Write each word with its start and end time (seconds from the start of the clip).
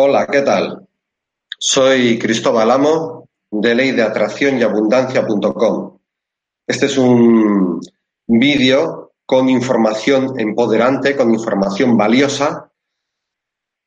Hola, 0.00 0.28
¿qué 0.28 0.42
tal? 0.42 0.86
Soy 1.58 2.20
Cristóbal 2.20 2.70
Amo 2.70 3.28
de 3.50 3.74
Ley 3.74 3.90
de 3.90 4.02
Atracción 4.02 4.56
y 4.56 4.62
Abundancia.com. 4.62 5.98
Este 6.64 6.86
es 6.86 6.96
un 6.96 7.80
vídeo 8.28 9.10
con 9.26 9.48
información 9.48 10.38
empoderante, 10.38 11.16
con 11.16 11.34
información 11.34 11.96
valiosa 11.96 12.70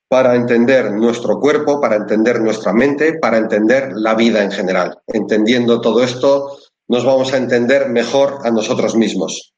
para 0.10 0.36
entender 0.36 0.92
nuestro 0.92 1.40
cuerpo, 1.40 1.80
para 1.80 1.96
entender 1.96 2.42
nuestra 2.42 2.74
mente, 2.74 3.18
para 3.18 3.38
entender 3.38 3.94
la 3.94 4.14
vida 4.14 4.44
en 4.44 4.52
general. 4.52 5.00
Entendiendo 5.08 5.80
todo 5.80 6.04
esto, 6.04 6.58
nos 6.90 7.06
vamos 7.06 7.32
a 7.32 7.38
entender 7.38 7.88
mejor 7.88 8.40
a 8.44 8.52
nosotros 8.52 8.98
mismos. 8.98 9.54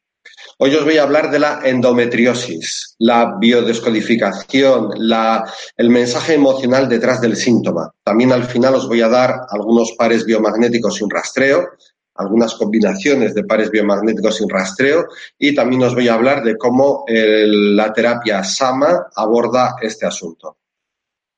Hoy 0.59 0.75
os 0.75 0.85
voy 0.85 0.97
a 0.97 1.03
hablar 1.03 1.31
de 1.31 1.39
la 1.39 1.61
endometriosis, 1.63 2.95
la 2.99 3.37
biodescodificación, 3.39 4.91
el 5.77 5.89
mensaje 5.89 6.35
emocional 6.35 6.87
detrás 6.87 7.19
del 7.21 7.35
síntoma. 7.35 7.91
También 8.03 8.31
al 8.31 8.43
final 8.43 8.75
os 8.75 8.87
voy 8.87 9.01
a 9.01 9.09
dar 9.09 9.33
algunos 9.49 9.93
pares 9.97 10.25
biomagnéticos 10.25 10.95
sin 10.95 11.09
rastreo, 11.09 11.69
algunas 12.15 12.53
combinaciones 12.53 13.33
de 13.33 13.43
pares 13.43 13.71
biomagnéticos 13.71 14.37
sin 14.37 14.47
rastreo 14.47 15.07
y 15.39 15.55
también 15.55 15.81
os 15.83 15.95
voy 15.95 16.07
a 16.07 16.13
hablar 16.13 16.43
de 16.43 16.55
cómo 16.55 17.03
la 17.07 17.91
terapia 17.91 18.43
SAMA 18.43 19.07
aborda 19.15 19.75
este 19.81 20.05
asunto. 20.05 20.57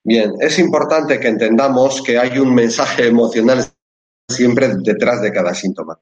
Bien, 0.03 0.33
es 0.39 0.59
importante 0.59 1.19
que 1.19 1.29
entendamos 1.29 2.03
que 2.03 2.19
hay 2.19 2.37
un 2.37 2.53
mensaje 2.53 3.07
emocional 3.07 3.65
siempre 4.29 4.75
detrás 4.77 5.21
de 5.21 5.31
cada 5.31 5.53
síntoma. 5.53 5.97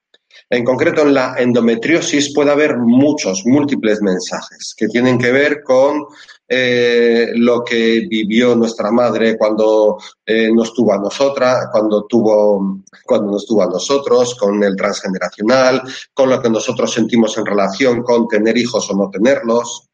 En 0.50 0.64
concreto, 0.64 1.02
en 1.02 1.14
la 1.14 1.36
endometriosis 1.38 2.34
puede 2.34 2.52
haber 2.52 2.78
muchos, 2.78 3.44
múltiples 3.46 4.02
mensajes 4.02 4.74
que 4.78 4.88
tienen 4.88 5.18
que 5.18 5.32
ver 5.32 5.64
con 5.64 6.06
eh, 6.48 7.32
lo 7.36 7.64
que 7.64 8.06
vivió 8.08 8.56
nuestra 8.56 8.92
madre 8.92 9.38
cuando 9.38 9.98
eh, 10.26 10.52
nos 10.54 10.74
tuvo 10.74 10.94
a 10.94 11.00
nosotras, 11.00 11.70
cuando 11.72 12.06
tuvo, 12.06 12.82
cuando 13.06 13.32
nos 13.32 13.46
tuvo 13.48 13.64
a 13.64 13.68
nosotros, 13.68 14.36
con 14.36 14.62
el 14.64 14.76
transgeneracional, 14.76 15.82
con 16.14 16.30
lo 16.30 16.42
que 16.42 16.50
nosotros 16.50 16.94
sentimos 16.94 17.38
en 17.38 17.46
relación 17.46 18.04
con 18.04 18.28
tener 18.28 18.58
hijos 18.58 18.90
o 18.92 18.96
no 18.96 19.10
tenerlos. 19.10 19.90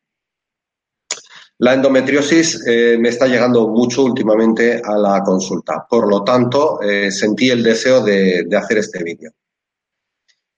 La 1.60 1.74
endometriosis 1.74 2.66
eh, 2.68 2.98
me 3.00 3.10
está 3.10 3.28
llegando 3.28 3.68
mucho 3.68 4.04
últimamente 4.04 4.82
a 4.84 4.98
la 4.98 5.22
consulta. 5.24 5.86
Por 5.90 6.10
lo 6.10 6.24
tanto, 6.24 6.80
sentí 7.10 7.50
el 7.50 7.64
deseo 7.64 8.02
de 8.02 8.48
hacer 8.58 8.80
este 8.80 9.04
vídeo. 9.04 9.32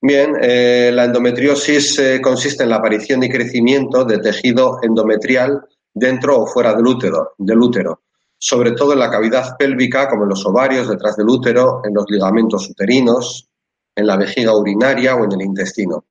Bien, 0.04 0.36
eh, 0.42 0.90
la 0.92 1.06
endometriosis 1.06 2.00
eh, 2.00 2.22
consiste 2.22 2.64
en 2.64 2.70
la 2.70 2.78
aparición 2.78 3.22
y 3.22 3.30
crecimiento 3.30 4.04
de 4.04 4.18
tejido 4.18 4.80
endometrial 4.82 5.62
dentro 5.94 6.40
o 6.40 6.48
fuera 6.48 6.74
del 6.74 6.88
útero, 6.88 7.36
del 7.38 7.60
útero, 7.60 8.02
sobre 8.36 8.72
todo 8.72 8.94
en 8.94 9.00
la 9.00 9.12
cavidad 9.12 9.56
pélvica, 9.60 10.10
como 10.10 10.24
en 10.24 10.30
los 10.30 10.44
ovarios, 10.44 10.90
detrás 10.90 11.18
del 11.18 11.30
útero, 11.30 11.82
en 11.86 11.94
los 11.94 12.06
ligamentos 12.10 12.68
uterinos, 12.68 13.48
en 13.96 14.08
la 14.08 14.18
vejiga 14.18 14.58
urinaria 14.58 15.16
o 15.16 15.26
en 15.26 15.34
el 15.34 15.42
intestino. 15.44 16.06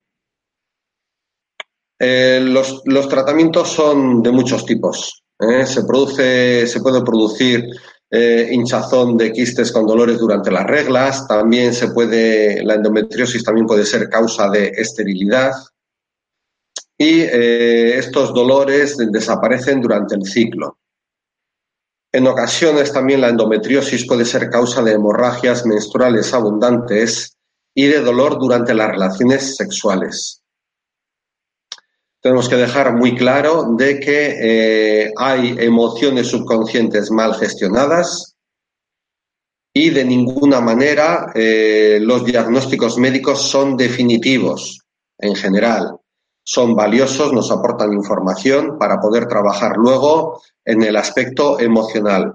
Eh, 1.99 2.41
los, 2.41 2.83
los, 2.85 3.09
tratamientos 3.09 3.71
son 3.71 4.23
de 4.23 4.31
muchos 4.31 4.65
tipos. 4.65 5.25
Se, 5.65 5.85
produce, 5.85 6.67
se 6.67 6.81
puede 6.81 7.03
producir 7.03 7.65
eh, 8.11 8.49
hinchazón 8.51 9.17
de 9.17 9.33
quistes 9.33 9.71
con 9.71 9.87
dolores 9.87 10.19
durante 10.19 10.51
las 10.51 10.67
reglas, 10.67 11.29
también 11.29 11.73
se 11.73 11.89
puede, 11.89 12.63
la 12.65 12.75
endometriosis 12.75 13.45
también 13.45 13.67
puede 13.67 13.87
ser 13.87 14.09
causa 14.09 14.49
de 14.51 14.69
esterilidad. 14.69 15.53
Y 16.99 17.21
eh, 17.21 17.99
estos 17.99 18.35
dolores 18.35 18.97
desaparecen 18.99 19.81
durante 19.81 20.17
el 20.17 20.25
ciclo. 20.25 20.79
En 22.13 22.27
ocasiones 22.27 22.93
también 22.93 23.21
la 23.21 23.29
endometriosis 23.29 24.07
puede 24.07 24.25
ser 24.25 24.51
causa 24.51 24.83
de 24.83 24.93
hemorragias 24.93 25.65
menstruales 25.65 26.35
abundantes 26.35 27.37
y 27.75 27.87
de 27.87 28.01
dolor 28.01 28.39
durante 28.41 28.75
las 28.75 28.91
relaciones 28.91 29.57
sexuales 29.57 30.40
tenemos 32.21 32.49
que 32.49 32.57
dejar 32.57 32.97
muy 32.97 33.15
claro 33.15 33.75
de 33.77 33.99
que 33.99 35.05
eh, 35.05 35.13
hay 35.17 35.57
emociones 35.59 36.29
subconscientes 36.29 37.11
mal 37.11 37.35
gestionadas 37.35 38.37
y 39.73 39.91
de 39.91 40.05
ninguna 40.05 40.61
manera 40.61 41.33
eh, 41.35 41.99
los 42.03 42.25
diagnósticos 42.25 42.99
médicos 42.99 43.41
son 43.41 43.77
definitivos 43.77 44.81
en 45.19 45.35
general. 45.35 45.97
Son 46.43 46.75
valiosos, 46.75 47.33
nos 47.33 47.51
aportan 47.51 47.93
información 47.93 48.79
para 48.79 48.99
poder 48.99 49.27
trabajar 49.27 49.77
luego 49.77 50.43
en 50.65 50.83
el 50.83 50.97
aspecto 50.97 51.61
emocional. 51.61 52.35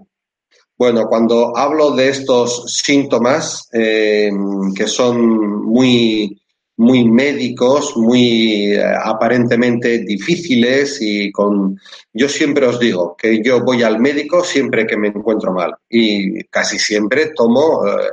Bueno, 0.78 1.08
cuando 1.08 1.56
hablo 1.56 1.92
de 1.92 2.10
estos 2.10 2.66
síntomas 2.68 3.68
eh, 3.74 4.32
que 4.76 4.88
son 4.88 5.66
muy 5.66 6.42
muy 6.78 7.06
médicos, 7.06 7.96
muy 7.96 8.74
eh, 8.74 8.84
aparentemente 8.84 10.00
difíciles 10.00 10.98
y 11.02 11.32
con... 11.32 11.80
Yo 12.12 12.30
siempre 12.30 12.66
os 12.66 12.80
digo 12.80 13.16
que 13.18 13.42
yo 13.44 13.64
voy 13.64 13.84
al 13.84 14.00
médico 14.00 14.44
siempre 14.44 14.86
que 14.86 14.98
me 14.98 15.10
encuentro 15.10 15.54
mal 15.54 15.74
y 15.90 16.44
casi 16.46 16.78
siempre 16.80 17.32
tomo, 17.36 17.86
eh, 17.88 18.08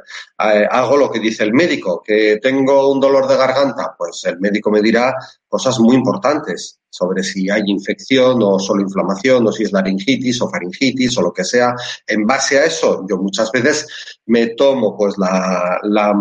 eh, 0.45 0.67
hago 0.71 0.97
lo 0.97 1.11
que 1.11 1.21
dice 1.21 1.45
el 1.45 1.53
médico, 1.53 2.03
que 2.05 2.39
tengo 2.41 2.91
un 2.91 3.01
dolor 3.01 3.27
de 3.29 3.37
garganta, 3.37 3.95
pues 3.97 4.25
el 4.25 4.39
médico 4.41 4.71
me 4.71 4.83
dirá 4.83 5.15
cosas 5.53 5.79
muy 5.79 5.95
importantes 5.97 6.79
sobre 6.89 7.23
si 7.23 7.51
hay 7.51 7.63
infección 7.67 8.43
o 8.43 8.59
solo 8.59 8.81
inflamación 8.81 9.47
o 9.47 9.53
si 9.53 9.65
es 9.65 9.73
laringitis 9.73 10.41
o 10.41 10.49
faringitis 10.49 11.19
o 11.19 11.23
lo 11.23 11.31
que 11.31 11.45
sea. 11.45 11.75
En 12.07 12.27
base 12.27 12.59
a 12.59 12.65
eso, 12.65 13.05
yo 13.07 13.19
muchas 13.19 13.53
veces 13.53 13.87
me 14.25 14.47
tomo 14.55 14.97
pues 14.97 15.15
la, 15.19 16.15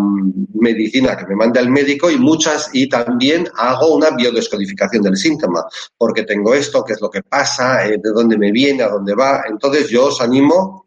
medicina 0.53 1.16
que 1.18 1.25
me 1.28 1.36
manda 1.38 1.62
el 1.62 1.70
médico 1.70 2.12
y 2.12 2.18
muchas 2.18 2.70
y 2.74 2.90
también 2.90 3.47
hago 3.58 3.96
una 3.96 4.09
biodescodificación 4.09 5.02
del 5.02 5.16
síntoma, 5.16 5.64
porque 5.97 6.24
tengo 6.24 6.53
esto, 6.53 6.84
qué 6.84 6.94
es 6.94 7.02
lo 7.02 7.09
que 7.09 7.24
pasa, 7.24 7.88
eh, 7.88 7.97
de 8.03 8.12
dónde 8.12 8.38
me 8.38 8.52
viene, 8.52 8.84
a 8.84 8.90
dónde 8.90 9.16
va. 9.16 9.44
Entonces 9.47 9.90
yo 9.90 10.08
os 10.08 10.20
animo 10.20 10.81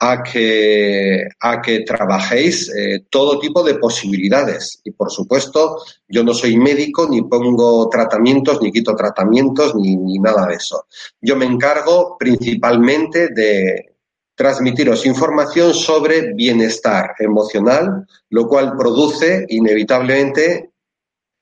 a 0.00 0.22
que, 0.22 1.28
a 1.40 1.60
que 1.60 1.80
trabajéis 1.80 2.70
eh, 2.70 3.04
todo 3.10 3.38
tipo 3.38 3.62
de 3.62 3.74
posibilidades. 3.74 4.80
Y 4.84 4.92
por 4.92 5.10
supuesto, 5.10 5.82
yo 6.06 6.22
no 6.22 6.34
soy 6.34 6.56
médico, 6.56 7.08
ni 7.08 7.22
pongo 7.22 7.88
tratamientos, 7.88 8.62
ni 8.62 8.70
quito 8.70 8.94
tratamientos, 8.94 9.74
ni, 9.74 9.96
ni 9.96 10.18
nada 10.18 10.46
de 10.46 10.54
eso. 10.54 10.86
Yo 11.20 11.36
me 11.36 11.46
encargo 11.46 12.16
principalmente 12.18 13.28
de 13.28 13.96
transmitiros 14.34 15.04
información 15.04 15.74
sobre 15.74 16.32
bienestar 16.32 17.14
emocional, 17.18 18.06
lo 18.30 18.46
cual 18.46 18.76
produce 18.76 19.44
inevitablemente 19.48 20.70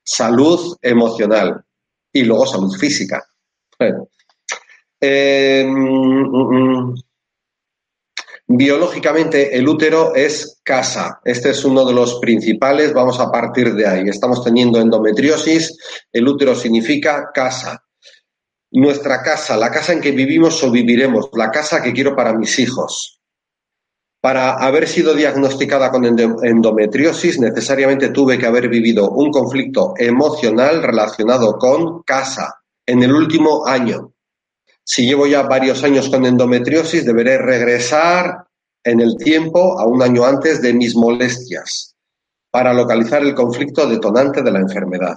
salud 0.02 0.78
emocional 0.80 1.62
y 2.10 2.22
luego 2.22 2.46
salud 2.46 2.74
física. 2.74 3.22
Eh, 4.98 5.62
mm, 5.68 5.74
mm, 5.76 6.88
mm. 6.88 7.05
Biológicamente 8.48 9.56
el 9.56 9.66
útero 9.68 10.14
es 10.14 10.60
casa. 10.62 11.20
Este 11.24 11.50
es 11.50 11.64
uno 11.64 11.84
de 11.84 11.92
los 11.92 12.20
principales. 12.20 12.92
Vamos 12.92 13.18
a 13.18 13.30
partir 13.30 13.74
de 13.74 13.86
ahí. 13.86 14.08
Estamos 14.08 14.44
teniendo 14.44 14.80
endometriosis. 14.80 15.76
El 16.12 16.28
útero 16.28 16.54
significa 16.54 17.30
casa. 17.34 17.82
Nuestra 18.70 19.22
casa, 19.22 19.56
la 19.56 19.70
casa 19.70 19.92
en 19.92 20.00
que 20.00 20.12
vivimos 20.12 20.62
o 20.62 20.70
viviremos, 20.70 21.28
la 21.32 21.50
casa 21.50 21.82
que 21.82 21.92
quiero 21.92 22.14
para 22.14 22.34
mis 22.34 22.58
hijos. 22.58 23.20
Para 24.20 24.54
haber 24.54 24.88
sido 24.88 25.14
diagnosticada 25.14 25.90
con 25.90 26.04
endometriosis, 26.04 27.38
necesariamente 27.38 28.10
tuve 28.10 28.38
que 28.38 28.46
haber 28.46 28.68
vivido 28.68 29.10
un 29.10 29.30
conflicto 29.30 29.94
emocional 29.96 30.82
relacionado 30.82 31.58
con 31.58 32.02
casa 32.02 32.60
en 32.84 33.02
el 33.02 33.12
último 33.12 33.66
año. 33.66 34.15
Si 34.88 35.04
llevo 35.04 35.26
ya 35.26 35.42
varios 35.42 35.82
años 35.82 36.08
con 36.08 36.24
endometriosis, 36.24 37.04
deberé 37.04 37.38
regresar 37.38 38.46
en 38.84 39.00
el 39.00 39.16
tiempo 39.16 39.80
a 39.80 39.84
un 39.84 40.00
año 40.00 40.24
antes 40.24 40.62
de 40.62 40.72
mis 40.72 40.94
molestias 40.94 41.96
para 42.52 42.72
localizar 42.72 43.22
el 43.22 43.34
conflicto 43.34 43.84
detonante 43.88 44.42
de 44.42 44.52
la 44.52 44.60
enfermedad. 44.60 45.16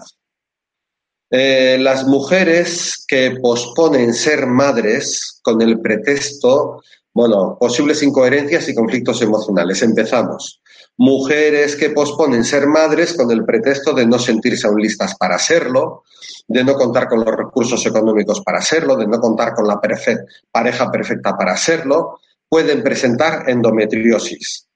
Eh, 1.29 1.77
las 1.79 2.07
mujeres 2.07 3.05
que 3.07 3.37
posponen 3.39 4.15
ser 4.15 4.47
madres 4.47 5.39
con 5.43 5.61
el 5.61 5.79
pretexto, 5.79 6.81
bueno, 7.13 7.55
posibles 7.59 8.01
incoherencias 8.01 8.67
y 8.69 8.73
conflictos 8.73 9.21
emocionales. 9.21 9.83
Empezamos. 9.83 10.63
Mujeres 11.01 11.77
que 11.77 11.91
posponen 11.91 12.43
ser 12.43 12.67
madres 12.67 13.13
con 13.13 13.31
el 13.31 13.45
pretexto 13.45 13.93
de 13.93 14.05
no 14.05 14.19
sentirse 14.19 14.67
aún 14.67 14.81
listas 14.81 15.15
para 15.15 15.39
serlo, 15.39 16.03
de 16.45 16.61
no 16.61 16.73
contar 16.73 17.07
con 17.07 17.23
los 17.23 17.33
recursos 17.33 17.85
económicos 17.85 18.41
para 18.41 18.57
hacerlo, 18.57 18.97
de 18.97 19.07
no 19.07 19.17
contar 19.17 19.53
con 19.53 19.65
la 19.65 19.79
pareja 19.79 20.91
perfecta 20.91 21.37
para 21.37 21.53
hacerlo, 21.53 22.19
pueden 22.49 22.83
presentar 22.83 23.49
endometriosis. 23.49 24.67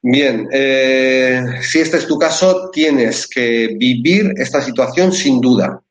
Bien, 0.00 0.46
eh, 0.52 1.42
si 1.62 1.80
este 1.80 1.96
es 1.96 2.06
tu 2.06 2.16
caso, 2.16 2.70
tienes 2.70 3.26
que 3.26 3.74
vivir 3.76 4.34
esta 4.36 4.62
situación 4.62 5.12
sin 5.12 5.40
duda, 5.40 5.82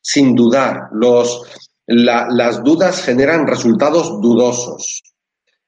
sin 0.00 0.34
dudar. 0.34 0.88
Los, 0.90 1.42
las 1.86 2.64
dudas 2.64 3.00
generan 3.04 3.46
resultados 3.46 4.20
dudosos. 4.20 5.11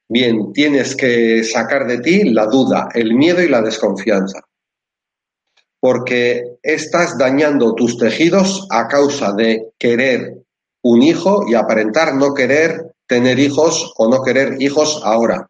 Bien, 0.07 0.53
tienes 0.53 0.95
que 0.95 1.43
sacar 1.43 1.87
de 1.87 1.99
ti 1.99 2.25
la 2.25 2.45
duda, 2.45 2.89
el 2.93 3.15
miedo 3.15 3.41
y 3.41 3.47
la 3.47 3.61
desconfianza. 3.61 4.41
Porque 5.79 6.57
estás 6.61 7.17
dañando 7.17 7.73
tus 7.73 7.97
tejidos 7.97 8.67
a 8.69 8.87
causa 8.87 9.33
de 9.33 9.71
querer 9.79 10.43
un 10.83 11.01
hijo 11.01 11.45
y 11.47 11.55
aparentar 11.55 12.13
no 12.15 12.33
querer 12.33 12.93
tener 13.07 13.39
hijos 13.39 13.93
o 13.97 14.07
no 14.07 14.21
querer 14.21 14.61
hijos 14.61 15.01
ahora. 15.03 15.49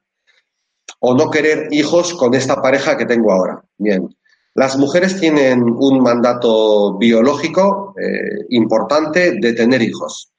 O 0.99 1.13
no 1.13 1.29
querer 1.29 1.67
hijos 1.71 2.13
con 2.13 2.33
esta 2.33 2.61
pareja 2.61 2.97
que 2.97 3.05
tengo 3.05 3.31
ahora. 3.31 3.61
Bien. 3.77 4.07
Las 4.53 4.77
mujeres 4.77 5.19
tienen 5.19 5.63
un 5.63 6.01
mandato 6.01 6.97
biológico 6.97 7.93
eh, 7.99 8.45
importante 8.51 9.33
de 9.37 9.51
tener 9.51 9.81
hijos. 9.81 10.31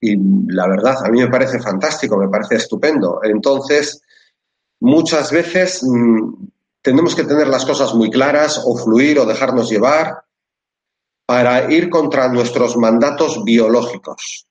Y 0.00 0.16
la 0.48 0.68
verdad, 0.68 1.04
a 1.04 1.08
mí 1.08 1.20
me 1.20 1.28
parece 1.28 1.58
fantástico, 1.58 2.16
me 2.16 2.28
parece 2.28 2.56
estupendo. 2.56 3.20
Entonces, 3.22 4.02
muchas 4.80 5.30
veces 5.30 5.82
mm, 5.82 6.46
tenemos 6.82 7.14
que 7.14 7.24
tener 7.24 7.48
las 7.48 7.64
cosas 7.64 7.94
muy 7.94 8.10
claras 8.10 8.62
o 8.64 8.76
fluir 8.76 9.18
o 9.18 9.26
dejarnos 9.26 9.70
llevar 9.70 10.22
para 11.26 11.72
ir 11.72 11.90
contra 11.90 12.28
nuestros 12.28 12.76
mandatos 12.76 13.42
biológicos. 13.44 14.46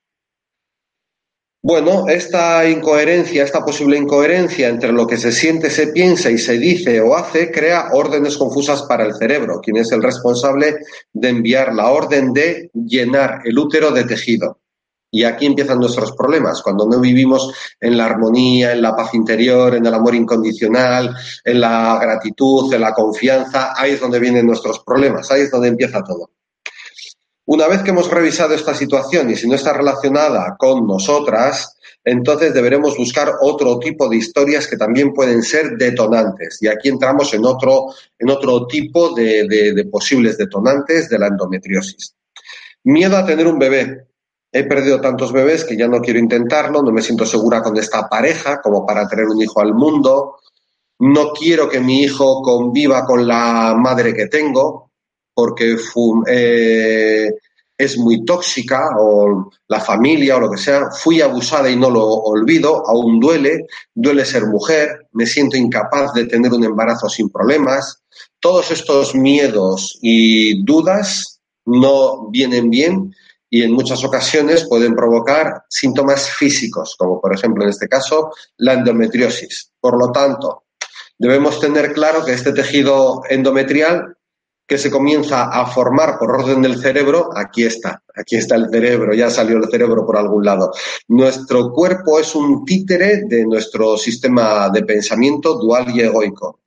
Bueno, 1.67 2.07
esta 2.07 2.69
incoherencia, 2.69 3.43
esta 3.43 3.65
posible 3.65 3.97
incoherencia 3.97 4.67
entre 4.67 4.91
lo 4.91 5.07
que 5.07 5.17
se 5.17 5.31
siente, 5.31 5.71
se 5.71 5.87
piensa 5.87 6.29
y 6.29 6.37
se 6.37 6.59
dice 6.59 7.01
o 7.01 7.15
hace, 7.15 7.51
crea 7.51 7.89
órdenes 7.93 8.37
confusas 8.37 8.83
para 8.83 9.03
el 9.03 9.15
cerebro, 9.15 9.61
quien 9.61 9.77
es 9.77 9.91
el 9.91 10.03
responsable 10.03 10.77
de 11.11 11.29
enviar 11.29 11.73
la 11.73 11.89
orden 11.89 12.33
de 12.33 12.69
llenar 12.73 13.39
el 13.45 13.57
útero 13.57 13.89
de 13.89 14.03
tejido. 14.03 14.59
Y 15.15 15.23
aquí 15.23 15.45
empiezan 15.45 15.79
nuestros 15.79 16.11
problemas, 16.11 16.61
cuando 16.61 16.85
no 16.85 16.99
vivimos 16.99 17.53
en 17.79 17.95
la 17.95 18.05
armonía, 18.05 18.73
en 18.73 18.81
la 18.81 18.93
paz 18.93 19.13
interior, 19.13 19.73
en 19.73 19.85
el 19.85 19.93
amor 19.93 20.13
incondicional, 20.13 21.15
en 21.41 21.61
la 21.61 21.97
gratitud, 22.01 22.73
en 22.73 22.81
la 22.81 22.91
confianza, 22.91 23.71
ahí 23.77 23.93
es 23.93 24.01
donde 24.01 24.19
vienen 24.19 24.45
nuestros 24.45 24.79
problemas, 24.79 25.31
ahí 25.31 25.43
es 25.43 25.51
donde 25.51 25.69
empieza 25.69 26.03
todo. 26.03 26.31
Una 27.45 27.65
vez 27.69 27.81
que 27.81 27.91
hemos 27.91 28.11
revisado 28.11 28.55
esta 28.55 28.73
situación 28.73 29.29
y 29.29 29.37
si 29.37 29.47
no 29.47 29.55
está 29.55 29.71
relacionada 29.71 30.57
con 30.59 30.85
nosotras, 30.85 31.77
entonces 32.03 32.53
deberemos 32.53 32.97
buscar 32.97 33.35
otro 33.39 33.79
tipo 33.79 34.09
de 34.09 34.17
historias 34.17 34.67
que 34.67 34.75
también 34.75 35.13
pueden 35.13 35.43
ser 35.43 35.77
detonantes. 35.77 36.57
Y 36.59 36.67
aquí 36.67 36.89
entramos 36.89 37.33
en 37.33 37.45
otro, 37.45 37.85
en 38.19 38.29
otro 38.31 38.67
tipo 38.67 39.15
de, 39.15 39.47
de 39.47 39.85
posibles 39.85 40.37
detonantes 40.37 41.07
de 41.07 41.19
la 41.19 41.27
endometriosis. 41.27 42.13
Miedo 42.83 43.15
a 43.15 43.25
tener 43.25 43.47
un 43.47 43.57
bebé. 43.57 44.07
He 44.57 44.63
perdido 44.63 45.01
tantos 45.01 45.33
bebés 45.33 45.65
que 45.65 45.75
ya 45.75 45.85
no 45.85 45.99
quiero 45.99 46.17
intentarlo, 46.17 46.81
no 46.81 46.89
me 46.89 47.01
siento 47.01 47.25
segura 47.25 47.61
con 47.61 47.75
esta 47.75 48.07
pareja 48.07 48.61
como 48.61 48.85
para 48.85 49.05
tener 49.05 49.25
un 49.25 49.41
hijo 49.41 49.59
al 49.59 49.73
mundo. 49.73 50.37
No 50.99 51.33
quiero 51.33 51.67
que 51.67 51.81
mi 51.81 52.03
hijo 52.03 52.41
conviva 52.41 53.03
con 53.03 53.27
la 53.27 53.75
madre 53.77 54.13
que 54.13 54.27
tengo, 54.27 54.91
porque 55.33 55.75
eh, 56.27 57.33
es 57.77 57.97
muy 57.97 58.23
tóxica 58.23 58.91
o 58.97 59.51
la 59.67 59.81
familia 59.81 60.37
o 60.37 60.39
lo 60.39 60.49
que 60.49 60.57
sea, 60.57 60.89
fui 60.89 61.19
abusada 61.19 61.69
y 61.69 61.75
no 61.75 61.89
lo 61.89 62.05
olvido, 62.05 62.87
aún 62.87 63.19
duele, 63.19 63.65
duele 63.93 64.23
ser 64.23 64.45
mujer, 64.45 65.07
me 65.11 65.25
siento 65.25 65.57
incapaz 65.57 66.13
de 66.13 66.27
tener 66.27 66.53
un 66.53 66.63
embarazo 66.63 67.09
sin 67.09 67.29
problemas. 67.29 68.03
Todos 68.39 68.71
estos 68.71 69.15
miedos 69.15 69.99
y 70.01 70.63
dudas 70.63 71.41
no 71.65 72.29
vienen 72.29 72.69
bien 72.69 73.13
y 73.49 73.63
en 73.63 73.71
muchas 73.71 74.03
ocasiones 74.03 74.67
pueden 74.67 74.95
provocar 74.95 75.63
síntomas 75.69 76.29
físicos, 76.29 76.95
como 76.97 77.21
por 77.21 77.33
ejemplo 77.33 77.63
en 77.63 77.69
este 77.69 77.87
caso 77.87 78.31
la 78.57 78.73
endometriosis. 78.73 79.71
Por 79.79 79.97
lo 79.97 80.11
tanto, 80.11 80.65
debemos 81.17 81.59
tener 81.59 81.93
claro 81.93 82.25
que 82.25 82.33
este 82.33 82.51
tejido 82.51 83.21
endometrial 83.29 84.15
que 84.67 84.77
se 84.79 84.89
comienza 84.89 85.43
a 85.43 85.67
formar 85.67 86.17
por 86.17 86.31
orden 86.31 86.63
del 86.63 86.81
cerebro, 86.81 87.29
aquí 87.35 87.63
está, 87.63 88.01
aquí 88.15 88.35
está 88.35 88.55
el 88.55 88.69
cerebro, 88.71 89.13
ya 89.13 89.29
salió 89.29 89.57
el 89.57 89.69
cerebro 89.69 90.05
por 90.05 90.17
algún 90.17 90.43
lado. 90.43 90.71
Nuestro 91.07 91.71
cuerpo 91.71 92.19
es 92.19 92.33
un 92.33 92.65
títere 92.65 93.25
de 93.27 93.45
nuestro 93.45 93.95
sistema 93.95 94.69
de 94.69 94.83
pensamiento 94.83 95.55
dual 95.55 95.95
y 95.95 96.01
egoico. 96.01 96.61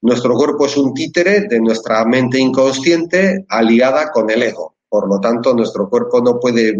Nuestro 0.00 0.34
cuerpo 0.34 0.66
es 0.66 0.76
un 0.76 0.94
títere 0.94 1.42
de 1.42 1.60
nuestra 1.60 2.04
mente 2.06 2.38
inconsciente 2.38 3.44
aliada 3.48 4.10
con 4.10 4.30
el 4.30 4.42
ego. 4.42 4.73
Por 4.94 5.08
lo 5.08 5.18
tanto, 5.18 5.52
nuestro 5.52 5.88
cuerpo 5.88 6.20
no 6.20 6.38
puede 6.38 6.72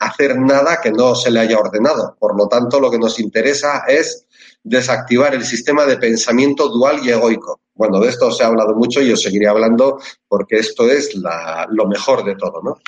hacer 0.00 0.36
nada 0.40 0.80
que 0.82 0.90
no 0.90 1.14
se 1.14 1.30
le 1.30 1.38
haya 1.38 1.56
ordenado. 1.56 2.16
Por 2.18 2.36
lo 2.36 2.48
tanto, 2.48 2.80
lo 2.80 2.90
que 2.90 2.98
nos 2.98 3.20
interesa 3.20 3.84
es 3.86 4.26
desactivar 4.64 5.36
el 5.36 5.44
sistema 5.44 5.86
de 5.86 5.96
pensamiento 5.96 6.68
dual 6.68 6.98
y 7.04 7.10
egoico. 7.10 7.60
Bueno, 7.76 8.00
de 8.00 8.08
esto 8.08 8.32
se 8.32 8.42
ha 8.42 8.48
hablado 8.48 8.74
mucho 8.74 9.00
y 9.00 9.12
os 9.12 9.22
seguiré 9.22 9.46
hablando 9.46 10.00
porque 10.26 10.56
esto 10.56 10.90
es 10.90 11.14
lo 11.14 11.86
mejor 11.86 12.24
de 12.24 12.34
todo, 12.34 12.60
¿no? 12.60 12.78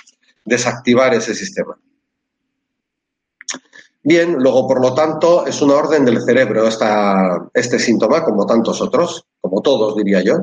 Desactivar 0.44 1.14
ese 1.14 1.36
sistema. 1.36 1.78
Bien, 4.02 4.34
luego, 4.34 4.66
por 4.66 4.82
lo 4.82 4.94
tanto, 4.94 5.46
es 5.46 5.62
una 5.62 5.76
orden 5.76 6.04
del 6.04 6.24
cerebro 6.24 6.66
esta, 6.66 7.48
este 7.54 7.78
síntoma, 7.78 8.24
como 8.24 8.46
tantos 8.46 8.80
otros, 8.80 9.26
como 9.40 9.62
todos, 9.62 9.94
diría 9.94 10.24
yo. 10.24 10.38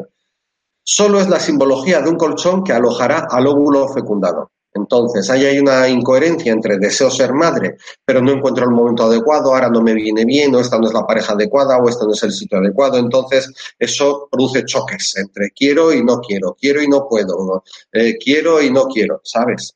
Solo 0.91 1.19
es 1.19 1.29
la 1.29 1.39
simbología 1.39 2.01
de 2.01 2.09
un 2.09 2.15
colchón 2.15 2.63
que 2.63 2.73
alojará 2.73 3.27
al 3.29 3.45
óvulo 3.45 3.87
fecundado. 3.89 4.49
Entonces, 4.73 5.29
ahí 5.29 5.45
hay 5.45 5.59
una 5.59 5.87
incoherencia 5.87 6.51
entre 6.51 6.79
deseo 6.79 7.11
ser 7.11 7.31
madre, 7.31 7.77
pero 8.03 8.23
no 8.23 8.31
encuentro 8.31 8.65
el 8.65 8.71
momento 8.71 9.03
adecuado, 9.03 9.53
ahora 9.53 9.69
no 9.69 9.83
me 9.83 9.93
viene 9.93 10.25
bien, 10.25 10.53
o 10.55 10.59
esta 10.59 10.79
no 10.79 10.87
es 10.87 10.93
la 10.93 11.05
pareja 11.05 11.33
adecuada, 11.33 11.77
o 11.77 11.87
este 11.87 12.05
no 12.05 12.13
es 12.13 12.23
el 12.23 12.31
sitio 12.31 12.57
adecuado. 12.57 12.97
Entonces, 12.97 13.53
eso 13.77 14.27
produce 14.31 14.65
choques 14.65 15.13
entre 15.17 15.51
quiero 15.51 15.93
y 15.93 16.03
no 16.03 16.21
quiero, 16.21 16.57
quiero 16.59 16.81
y 16.81 16.87
no 16.87 17.07
puedo, 17.07 17.63
eh, 17.93 18.17
quiero 18.17 18.59
y 18.59 18.71
no 18.71 18.85
quiero, 18.87 19.21
¿sabes? 19.23 19.75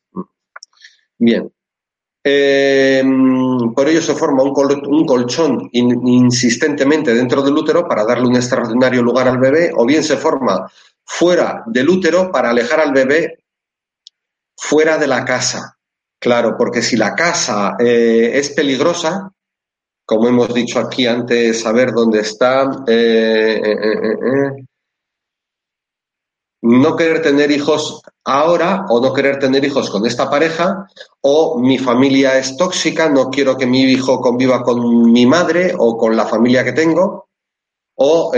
Bien. 1.16 1.48
Em, 2.24 3.72
por 3.72 3.88
ello 3.88 4.02
se 4.02 4.14
forma 4.14 4.42
un, 4.42 5.06
colchón 5.06 5.68
insistentemente 5.72 7.14
dentro 7.14 7.42
del 7.42 7.54
útero 7.54 7.86
para 7.86 8.04
darle 8.04 8.26
un 8.26 8.34
extraordinario 8.34 9.00
lugar 9.00 9.28
al 9.28 9.38
bebé, 9.38 9.70
o 9.76 9.86
bien 9.86 10.02
se 10.02 10.16
forma 10.16 10.66
fuera 11.04 11.62
del 11.66 11.88
útero 11.88 12.30
para 12.30 12.50
alejar 12.50 12.80
al 12.80 12.92
bebé 12.92 13.44
fuera 14.56 14.98
de 14.98 15.06
la 15.06 15.24
casa. 15.24 15.76
Claro, 16.18 16.56
porque 16.56 16.80
si 16.80 16.96
la 16.96 17.14
casa 17.14 17.76
eh, 17.78 18.30
es 18.34 18.50
peligrosa, 18.50 19.30
como 20.06 20.28
hemos 20.28 20.52
dicho 20.54 20.78
aquí 20.78 21.06
antes, 21.06 21.60
saber 21.60 21.92
dónde 21.92 22.20
está, 22.20 22.84
eh, 22.86 23.60
eh, 23.62 24.64
no 26.62 26.96
querer 26.96 27.20
tener 27.20 27.50
hijos 27.50 28.00
ahora 28.24 28.86
o 28.88 29.00
no 29.00 29.12
querer 29.12 29.38
tener 29.38 29.64
hijos 29.64 29.90
con 29.90 30.06
esta 30.06 30.30
pareja, 30.30 30.88
o 31.20 31.58
mi 31.58 31.78
familia 31.78 32.38
es 32.38 32.56
tóxica, 32.56 33.10
no 33.10 33.28
quiero 33.28 33.58
que 33.58 33.66
mi 33.66 33.82
hijo 33.82 34.20
conviva 34.20 34.62
con 34.62 35.12
mi 35.12 35.26
madre 35.26 35.74
o 35.76 35.98
con 35.98 36.16
la 36.16 36.24
familia 36.24 36.64
que 36.64 36.72
tengo, 36.72 37.28
o 37.96 38.32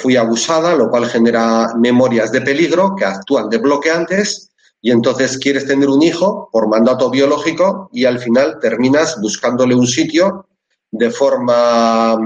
fui 0.00 0.16
abusada, 0.16 0.74
lo 0.74 0.88
cual 0.88 1.06
genera 1.06 1.74
memorias 1.76 2.32
de 2.32 2.40
peligro 2.40 2.94
que 2.96 3.04
actúan 3.04 3.50
de 3.50 3.58
bloqueantes 3.58 4.48
y 4.80 4.90
entonces 4.90 5.38
quieres 5.38 5.66
tener 5.66 5.88
un 5.88 6.02
hijo 6.02 6.48
por 6.52 6.68
mandato 6.68 7.10
biológico 7.10 7.90
y 7.92 8.04
al 8.04 8.18
final 8.18 8.58
terminas 8.60 9.20
buscándole 9.20 9.74
un 9.74 9.86
sitio 9.86 10.46
de 10.90 11.10
forma, 11.10 12.16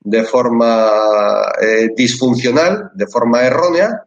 de 0.00 0.24
forma 0.24 1.52
eh, 1.60 1.90
disfuncional, 1.96 2.90
de 2.94 3.06
forma 3.06 3.42
errónea, 3.42 4.06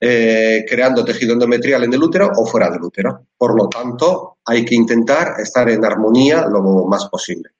eh, 0.00 0.64
creando 0.68 1.04
tejido 1.04 1.34
endometrial 1.34 1.84
en 1.84 1.92
el 1.92 2.02
útero 2.02 2.30
o 2.36 2.46
fuera 2.46 2.70
del 2.70 2.82
útero. 2.82 3.26
Por 3.36 3.56
lo 3.56 3.68
tanto, 3.68 4.38
hay 4.44 4.64
que 4.64 4.74
intentar 4.74 5.34
estar 5.38 5.68
en 5.68 5.84
armonía 5.84 6.46
lo 6.46 6.62
más 6.86 7.06
posible. 7.08 7.50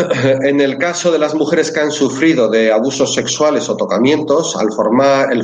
En 0.42 0.60
el 0.60 0.78
caso 0.78 1.10
de 1.10 1.18
las 1.18 1.34
mujeres 1.34 1.70
que 1.70 1.80
han 1.80 1.90
sufrido 1.90 2.48
de 2.48 2.72
abusos 2.72 3.14
sexuales 3.14 3.68
o 3.68 3.76
tocamientos, 3.76 4.56
el 4.60 4.72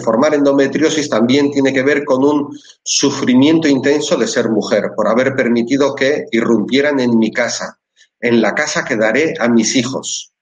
formar 0.00 0.34
endometriosis 0.34 1.08
también 1.08 1.50
tiene 1.50 1.72
que 1.72 1.82
ver 1.82 2.04
con 2.04 2.24
un 2.24 2.58
sufrimiento 2.82 3.68
intenso 3.68 4.16
de 4.16 4.26
ser 4.26 4.48
mujer, 4.48 4.92
por 4.94 5.08
haber 5.08 5.34
permitido 5.34 5.94
que 5.94 6.26
irrumpieran 6.30 7.00
en 7.00 7.18
mi 7.18 7.32
casa, 7.32 7.78
en 8.20 8.40
la 8.40 8.54
casa 8.54 8.84
que 8.84 8.96
daré 8.96 9.34
a 9.38 9.48
mis 9.48 9.76
hijos. 9.76 10.32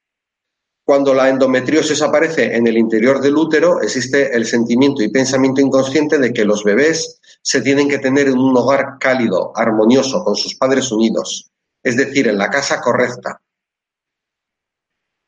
Cuando 0.87 1.15
la 1.15 1.31
endometriosis 1.31 2.03
aparece 2.03 2.55
en 2.55 2.67
el 2.67 2.77
interior 2.77 3.21
del 3.21 3.37
útero, 3.37 3.81
existe 3.81 4.37
el 4.37 4.45
sentimiento 4.45 5.03
y 5.03 5.09
pensamiento 5.09 5.63
inconsciente 5.63 6.19
de 6.19 6.33
que 6.33 6.45
los 6.45 6.63
bebés 6.63 7.21
se 7.41 7.63
tienen 7.63 7.89
que 7.89 7.99
tener 7.99 8.29
en 8.29 8.39
un 8.39 8.55
hogar 8.57 8.99
cálido, 9.01 9.53
armonioso, 9.55 10.23
con 10.23 10.37
sus 10.37 10.57
padres 10.57 10.93
unidos, 10.93 11.51
es 11.83 11.97
decir, 11.97 12.29
en 12.29 12.37
la 12.37 12.51
casa 12.51 12.83
correcta, 12.83 13.41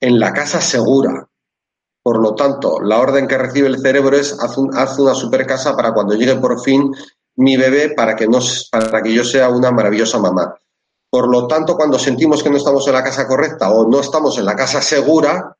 en 0.07 0.21
la 0.21 0.33
casa 0.33 0.61
segura. 0.61 1.29
Por 2.01 2.21
lo 2.21 2.37
tanto, 2.37 2.81
la 2.81 3.01
orden 3.01 3.27
que 3.27 3.37
recibe 3.37 3.67
el 3.67 3.81
cerebro 3.81 4.17
es 4.17 4.39
haz, 4.41 4.57
una 4.99 5.15
super 5.17 5.45
casa 5.45 5.75
para 5.75 5.93
cuando 5.93 6.15
llegue 6.15 6.37
por 6.37 6.63
fin 6.63 6.95
mi 7.35 7.57
bebé 7.57 7.93
para 7.93 8.15
que, 8.15 8.29
para 8.71 9.03
que 9.03 9.13
yo 9.13 9.25
sea 9.25 9.49
una 9.49 9.73
maravillosa 9.73 10.19
mamá. 10.19 10.55
Por 11.11 11.29
lo 11.29 11.49
tanto, 11.49 11.77
cuando 11.77 11.99
sentimos 11.99 12.41
que 12.41 12.51
no 12.51 12.57
estamos 12.57 12.87
en 12.87 12.95
la 12.95 13.03
casa 13.03 13.27
correcta 13.27 13.73
o 13.73 13.89
no 13.89 13.99
estamos 13.99 14.39
en 14.39 14.45
la 14.45 14.55
casa 14.55 14.81
segura, 14.81 15.57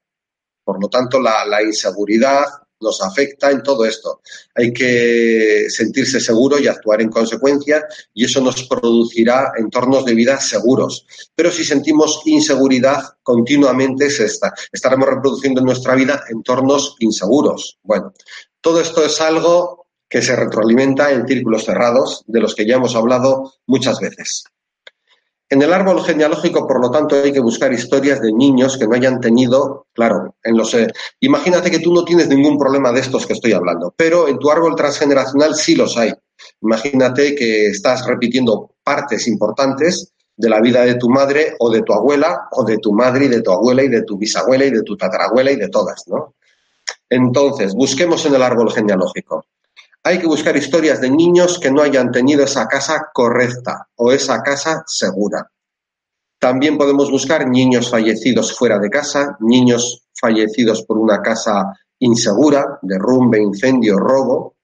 por 0.65 0.81
lo 0.81 0.89
tanto, 0.89 1.19
la, 1.19 1.61
inseguridad 1.65 2.45
nos 2.81 3.03
afecta 3.03 3.51
en 3.51 3.63
todo 3.63 3.85
esto. 3.85 4.21
Hay 4.55 4.73
que 4.73 5.67
sentirse 5.69 6.21
seguro 6.21 6.59
y 6.59 6.69
actuar 6.69 7.01
en 7.01 7.09
consecuencia 7.09 7.85
y 8.15 8.25
eso 8.25 8.41
nos 8.41 8.65
producirá 8.65 9.53
entornos 9.57 10.05
de 10.05 10.15
vida 10.15 10.41
seguros. 10.41 11.07
Pero 11.35 11.51
si 11.51 11.65
sentimos 11.65 12.23
inseguridad 12.25 13.03
continuamente, 13.23 14.11
se 14.11 14.27
está, 14.27 14.53
estaremos 14.73 15.09
reproduciendo 15.09 15.61
en 15.61 15.67
nuestra 15.67 15.95
vida 15.95 16.25
entornos 16.29 16.97
inseguros. 17.01 17.79
Bueno, 17.83 18.13
todo 18.61 18.81
esto 18.81 19.05
es 19.05 19.21
algo 19.21 19.87
que 20.09 20.23
se 20.23 20.37
retroalimenta 20.37 21.11
en 21.11 21.27
círculos 21.27 21.65
cerrados, 21.65 22.23
de 22.27 22.41
los 22.41 22.55
que 22.55 22.67
ya 22.67 22.77
hemos 22.77 22.95
hablado 22.95 23.55
muchas 23.67 23.99
veces. 23.99 24.45
En 25.49 25.63
el 25.63 25.73
árbol 25.73 26.03
genealógico, 26.03 26.67
por 26.67 26.81
lo 26.81 26.91
tanto, 26.91 27.15
hay 27.15 27.33
que 27.33 27.41
buscar 27.41 27.73
historias 27.73 28.21
de 28.21 28.33
niños 28.33 28.77
que 28.77 28.87
no 28.87 28.97
hayan 28.97 29.21
tenido, 29.21 29.87
claro, 29.93 30.35
en 30.43 30.57
los... 30.57 30.75
Eh, 30.75 30.89
imagínate 31.21 31.71
que 31.71 31.79
tú 31.79 31.95
no 31.95 32.05
tienes 32.05 32.29
ningún 32.29 32.59
problema 32.59 32.91
de 32.91 33.01
estos 33.01 33.27
que 33.27 33.35
estoy 33.35 33.53
hablando, 33.53 33.95
pero 33.97 34.27
en 34.27 34.39
tu 34.39 34.51
árbol 34.51 34.75
transgeneracional 34.75 35.55
sí 35.55 35.77
los 35.77 35.97
hay. 35.97 36.13
Imagínate 36.63 37.37
que 37.37 37.69
estás 37.69 38.05
repitiendo 38.07 38.73
partes 38.83 39.29
importantes 39.29 40.13
de 40.37 40.51
la 40.51 40.61
vida 40.61 40.85
de 40.85 40.97
tu 40.97 41.09
madre 41.09 41.55
o 41.61 41.71
de 41.71 41.83
tu 41.83 41.93
abuela 41.93 42.49
o 42.51 42.65
de 42.65 42.79
tu 42.79 42.93
madre 42.93 43.27
y 43.27 43.29
de 43.29 43.41
tu 43.41 43.53
abuela 43.53 43.85
y 43.85 43.89
de 43.89 44.03
tu 44.03 44.19
bisabuela 44.19 44.65
y 44.65 44.71
de 44.71 44.83
tu 44.83 44.97
tatarabuela 44.97 45.53
y 45.53 45.57
de 45.57 45.69
todas, 45.69 46.03
¿no? 46.09 46.35
Entonces, 47.09 47.73
busquemos 47.75 48.27
en 48.27 48.35
el 48.35 48.43
árbol 48.43 48.73
genealógico. 48.73 49.47
Hay 50.07 50.21
que 50.21 50.29
buscar 50.29 50.57
historias 50.57 51.01
de 51.01 51.11
niños 51.11 51.59
que 51.59 51.69
no 51.69 51.83
hayan 51.83 52.13
tenido 52.13 52.45
esa 52.45 52.69
casa 52.69 53.11
correcta 53.13 53.89
o 53.97 54.13
esa 54.13 54.41
casa 54.41 54.85
segura. 54.87 55.51
También 56.39 56.79
podemos 56.79 57.11
buscar 57.11 57.49
niños 57.49 57.91
fallecidos 57.91 58.57
fuera 58.57 58.79
de 58.79 58.89
casa, 58.89 59.37
niños 59.41 60.05
fallecidos 60.15 60.85
por 60.85 60.99
una 60.99 61.21
casa 61.21 61.77
insegura, 61.99 62.79
derrumbe, 62.83 63.43
incendio, 63.43 63.99
robo. 63.99 64.55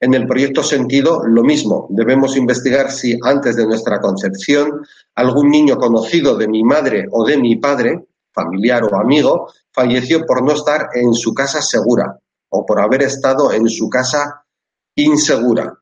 En 0.00 0.12
el 0.12 0.26
proyecto 0.26 0.64
Sentido, 0.64 1.22
lo 1.24 1.44
mismo. 1.44 1.86
Debemos 1.90 2.36
investigar 2.36 2.90
si 2.90 3.16
antes 3.22 3.54
de 3.54 3.68
nuestra 3.68 4.00
concepción 4.00 4.84
algún 5.14 5.50
niño 5.50 5.76
conocido 5.76 6.36
de 6.36 6.48
mi 6.48 6.64
madre 6.64 7.06
o 7.12 7.24
de 7.24 7.38
mi 7.38 7.54
padre, 7.54 8.08
familiar 8.32 8.82
o 8.82 8.96
amigo, 8.96 9.52
falleció 9.70 10.26
por 10.26 10.42
no 10.42 10.50
estar 10.50 10.88
en 10.94 11.14
su 11.14 11.32
casa 11.32 11.62
segura 11.62 12.18
o 12.48 12.66
por 12.66 12.80
haber 12.80 13.02
estado 13.02 13.52
en 13.52 13.68
su 13.68 13.88
casa 13.88 14.43
insegura. 14.96 15.78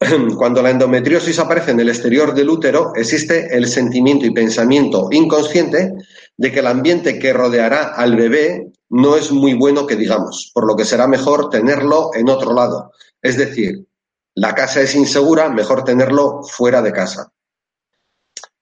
Cuando 0.36 0.62
la 0.62 0.70
endometriosis 0.70 1.38
aparece 1.38 1.72
en 1.72 1.80
el 1.80 1.88
exterior 1.88 2.32
del 2.34 2.48
útero, 2.48 2.92
existe 2.94 3.56
el 3.56 3.66
sentimiento 3.66 4.26
y 4.26 4.30
pensamiento 4.30 5.08
inconsciente 5.10 5.94
de 6.36 6.52
que 6.52 6.60
el 6.60 6.66
ambiente 6.68 7.18
que 7.18 7.32
rodeará 7.32 7.94
al 7.94 8.14
bebé 8.14 8.72
no 8.90 9.16
es 9.16 9.32
muy 9.32 9.54
bueno 9.54 9.86
que 9.86 9.96
digamos, 9.96 10.50
por 10.54 10.66
lo 10.66 10.76
que 10.76 10.84
será 10.84 11.08
mejor 11.08 11.50
tenerlo 11.50 12.10
en 12.14 12.28
otro 12.28 12.54
lado. 12.54 12.92
Es 13.20 13.36
decir, 13.36 13.86
la 14.34 14.54
casa 14.54 14.80
es 14.80 14.94
insegura, 14.94 15.48
mejor 15.48 15.82
tenerlo 15.82 16.42
fuera 16.44 16.80
de 16.80 16.92
casa. 16.92 17.32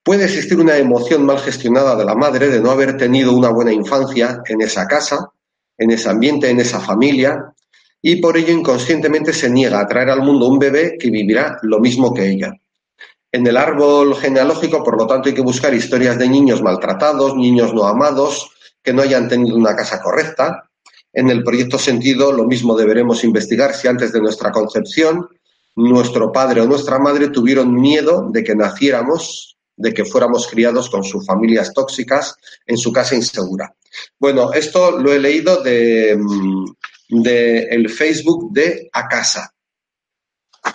Puede 0.02 0.24
existir 0.24 0.58
una 0.58 0.78
emoción 0.78 1.26
mal 1.26 1.38
gestionada 1.38 1.96
de 1.96 2.04
la 2.04 2.14
madre 2.14 2.48
de 2.48 2.60
no 2.60 2.70
haber 2.70 2.96
tenido 2.96 3.32
una 3.32 3.50
buena 3.50 3.72
infancia 3.72 4.40
en 4.46 4.62
esa 4.62 4.86
casa, 4.86 5.30
en 5.76 5.90
ese 5.90 6.08
ambiente, 6.08 6.48
en 6.48 6.60
esa 6.60 6.80
familia, 6.80 7.52
y 8.08 8.14
por 8.20 8.36
ello 8.36 8.52
inconscientemente 8.52 9.32
se 9.32 9.50
niega 9.50 9.80
a 9.80 9.86
traer 9.88 10.10
al 10.10 10.22
mundo 10.22 10.46
un 10.46 10.60
bebé 10.60 10.96
que 10.96 11.10
vivirá 11.10 11.58
lo 11.62 11.80
mismo 11.80 12.14
que 12.14 12.30
ella. 12.30 12.52
En 13.32 13.44
el 13.44 13.56
árbol 13.56 14.14
genealógico, 14.14 14.84
por 14.84 14.96
lo 14.96 15.08
tanto, 15.08 15.28
hay 15.28 15.34
que 15.34 15.40
buscar 15.40 15.74
historias 15.74 16.16
de 16.16 16.28
niños 16.28 16.62
maltratados, 16.62 17.34
niños 17.34 17.74
no 17.74 17.84
amados, 17.84 18.48
que 18.80 18.92
no 18.92 19.02
hayan 19.02 19.28
tenido 19.28 19.56
una 19.56 19.74
casa 19.74 20.00
correcta. 20.00 20.70
En 21.12 21.30
el 21.30 21.42
proyecto 21.42 21.80
sentido, 21.80 22.30
lo 22.30 22.44
mismo 22.44 22.76
deberemos 22.76 23.24
investigar 23.24 23.74
si 23.74 23.88
antes 23.88 24.12
de 24.12 24.20
nuestra 24.20 24.52
concepción 24.52 25.26
nuestro 25.74 26.30
padre 26.30 26.60
o 26.60 26.66
nuestra 26.68 27.00
madre 27.00 27.30
tuvieron 27.30 27.74
miedo 27.74 28.28
de 28.30 28.44
que 28.44 28.54
naciéramos, 28.54 29.56
de 29.74 29.92
que 29.92 30.04
fuéramos 30.04 30.46
criados 30.46 30.88
con 30.90 31.02
sus 31.02 31.26
familias 31.26 31.74
tóxicas 31.74 32.36
en 32.66 32.78
su 32.78 32.92
casa 32.92 33.16
insegura. 33.16 33.74
Bueno, 34.16 34.52
esto 34.52 34.92
lo 34.92 35.12
he 35.12 35.18
leído 35.18 35.60
de, 35.62 36.16
del 37.08 37.88
Facebook 37.88 38.52
de 38.52 38.88
Acasa. 38.92 39.52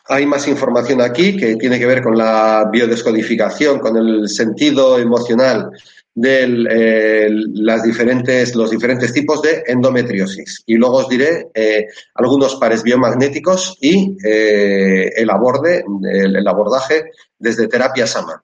Hay 0.08 0.26
más 0.26 0.48
información 0.48 1.02
aquí 1.02 1.36
que 1.36 1.56
tiene 1.58 1.78
que 1.78 1.86
ver 1.86 2.02
con 2.02 2.18
la 2.18 2.70
biodescodificación, 2.72 3.80
con 3.80 3.98
el 3.98 4.30
sentido 4.30 4.98
emocional 4.98 5.72
de 6.14 6.44
eh, 6.70 7.30
las 7.54 7.84
diferentes, 7.84 8.56
los 8.56 8.72
diferentes 8.72 9.14
tipos 9.14 9.42
de 9.42 9.64
endometriosis. 9.68 10.64
Y 10.66 10.76
luego 10.76 10.98
os 10.98 11.10
diré 11.10 11.50
eh, 11.54 11.88
algunos 12.16 12.56
pares 12.56 12.84
biomagnéticos 12.84 13.78
y 13.82 14.18
eh, 14.24 15.12
el, 15.16 15.30
aborde, 15.30 15.84
el 16.12 16.48
abordaje 16.48 17.12
desde 17.38 17.68
terapia 17.68 18.08
SAMA. 18.08 18.44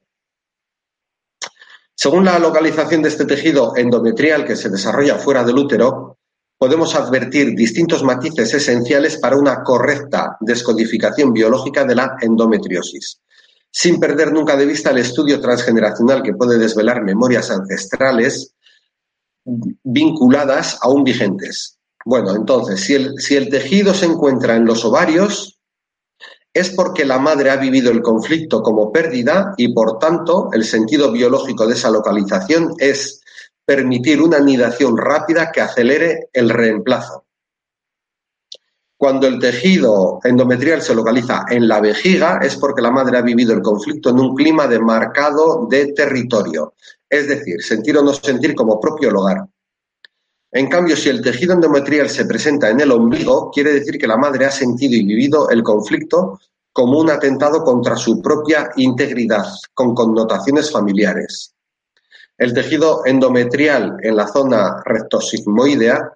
Según 2.00 2.26
la 2.26 2.38
localización 2.38 3.02
de 3.02 3.10
este 3.10 3.26
tejido 3.26 3.76
endometrial 3.76 4.46
que 4.46 4.56
se 4.56 4.70
desarrolla 4.70 5.16
fuera 5.16 5.44
del 5.44 5.58
útero, 5.58 6.17
podemos 6.58 6.96
advertir 6.96 7.56
distintos 7.56 8.04
matices 8.04 8.54
esenciales 8.54 9.18
para 9.18 9.38
una 9.38 9.64
correcta 9.64 10.38
descodificación 10.40 11.32
biológica 11.32 11.86
de 11.86 11.96
la 11.96 12.18
endometriosis, 12.20 13.22
sin 13.72 14.00
perder 14.00 14.32
nunca 14.32 14.56
de 14.56 14.66
vista 14.66 14.90
el 14.90 14.98
estudio 14.98 15.40
transgeneracional 15.40 16.24
que 16.24 16.34
puede 16.34 16.58
desvelar 16.58 17.04
memorias 17.04 17.52
ancestrales 17.52 18.56
vinculadas 19.84 20.78
aún 20.82 21.04
vigentes. 21.04 21.78
Bueno, 22.06 22.36
entonces, 22.36 22.82
si 22.82 23.36
el, 23.36 23.50
tejido 23.50 23.94
se 23.94 24.06
encuentra 24.06 24.56
en 24.56 24.66
los 24.66 24.84
ovarios, 24.86 25.60
es 26.54 26.70
porque 26.72 27.06
la 27.06 27.20
madre 27.20 27.50
ha 27.50 27.58
vivido 27.58 27.92
el 27.92 28.02
conflicto 28.02 28.62
como 28.62 28.92
pérdida 28.92 29.54
y, 29.58 29.74
por 29.74 30.00
tanto, 30.00 30.50
el 30.54 30.64
sentido 30.64 31.12
biológico 31.12 31.68
de 31.68 31.74
esa 31.74 31.92
localización 31.92 32.74
es 32.80 33.17
permitir 33.68 34.22
una 34.22 34.38
anidación 34.38 34.96
rápida 34.96 35.52
que 35.52 35.60
acelere 35.60 36.30
el 36.32 36.50
reemplazo. 36.50 37.26
Cuando 38.96 39.28
el 39.28 39.40
tejido 39.40 40.22
endometrial 40.24 40.82
se 40.82 40.96
localiza 40.96 41.44
en 41.50 41.68
la 41.68 41.82
vejiga 41.82 42.40
es 42.42 42.56
porque 42.56 42.82
la 42.82 42.92
madre 42.92 43.18
ha 43.18 43.22
vivido 43.22 43.54
el 43.54 43.62
conflicto 43.62 44.12
en 44.12 44.20
un 44.20 44.34
clima 44.34 44.68
de 44.68 44.80
marcado 44.80 45.68
de 45.70 45.92
territorio, 45.92 46.76
es 47.10 47.28
decir, 47.28 47.62
sentir 47.62 47.98
o 47.98 48.04
no 48.04 48.14
sentir 48.14 48.56
como 48.56 48.80
propio 48.80 49.10
hogar. 49.10 49.46
En 50.50 50.70
cambio, 50.70 50.96
si 50.96 51.10
el 51.10 51.22
tejido 51.22 51.54
endometrial 51.54 52.10
se 52.10 52.26
presenta 52.26 52.70
en 52.70 52.80
el 52.80 52.92
ombligo, 52.94 53.52
quiere 53.52 53.74
decir 53.74 53.98
que 53.98 54.08
la 54.08 54.16
madre 54.16 54.46
ha 54.46 54.52
sentido 54.52 54.96
y 54.96 55.04
vivido 55.04 55.50
el 55.50 55.62
conflicto 55.62 56.40
como 56.72 57.00
un 57.00 57.10
atentado 57.10 57.66
contra 57.66 57.98
su 57.98 58.22
propia 58.22 58.72
integridad, 58.78 59.46
con 59.74 59.94
connotaciones 59.94 60.72
familiares. 60.72 61.57
El 62.38 62.54
tejido 62.54 63.02
endometrial 63.06 63.98
en 64.04 64.16
la 64.16 64.28
zona 64.28 64.84
rectosigmoidea 64.86 66.14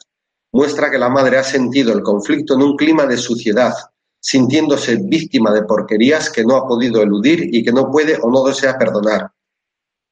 muestra 0.53 0.91
que 0.91 0.99
la 0.99 1.09
madre 1.09 1.37
ha 1.37 1.43
sentido 1.43 1.93
el 1.93 2.03
conflicto 2.03 2.53
en 2.53 2.61
un 2.61 2.75
clima 2.75 3.07
de 3.07 3.17
suciedad, 3.17 3.73
sintiéndose 4.19 4.97
víctima 4.97 5.51
de 5.51 5.63
porquerías 5.63 6.29
que 6.29 6.43
no 6.43 6.57
ha 6.57 6.67
podido 6.67 7.01
eludir 7.01 7.49
y 7.51 7.63
que 7.63 7.71
no 7.71 7.89
puede 7.89 8.19
o 8.21 8.29
no 8.29 8.43
desea 8.43 8.77
perdonar. 8.77 9.31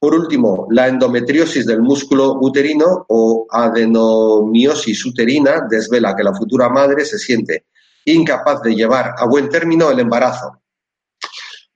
Por 0.00 0.14
último, 0.14 0.66
la 0.70 0.88
endometriosis 0.88 1.66
del 1.66 1.82
músculo 1.82 2.38
uterino 2.40 3.04
o 3.08 3.46
adenomiosis 3.48 5.04
uterina 5.06 5.66
desvela 5.68 6.16
que 6.16 6.24
la 6.24 6.34
futura 6.34 6.68
madre 6.68 7.04
se 7.04 7.18
siente 7.18 7.66
incapaz 8.06 8.62
de 8.62 8.74
llevar 8.74 9.14
a 9.16 9.26
buen 9.26 9.48
término 9.48 9.90
el 9.90 10.00
embarazo. 10.00 10.59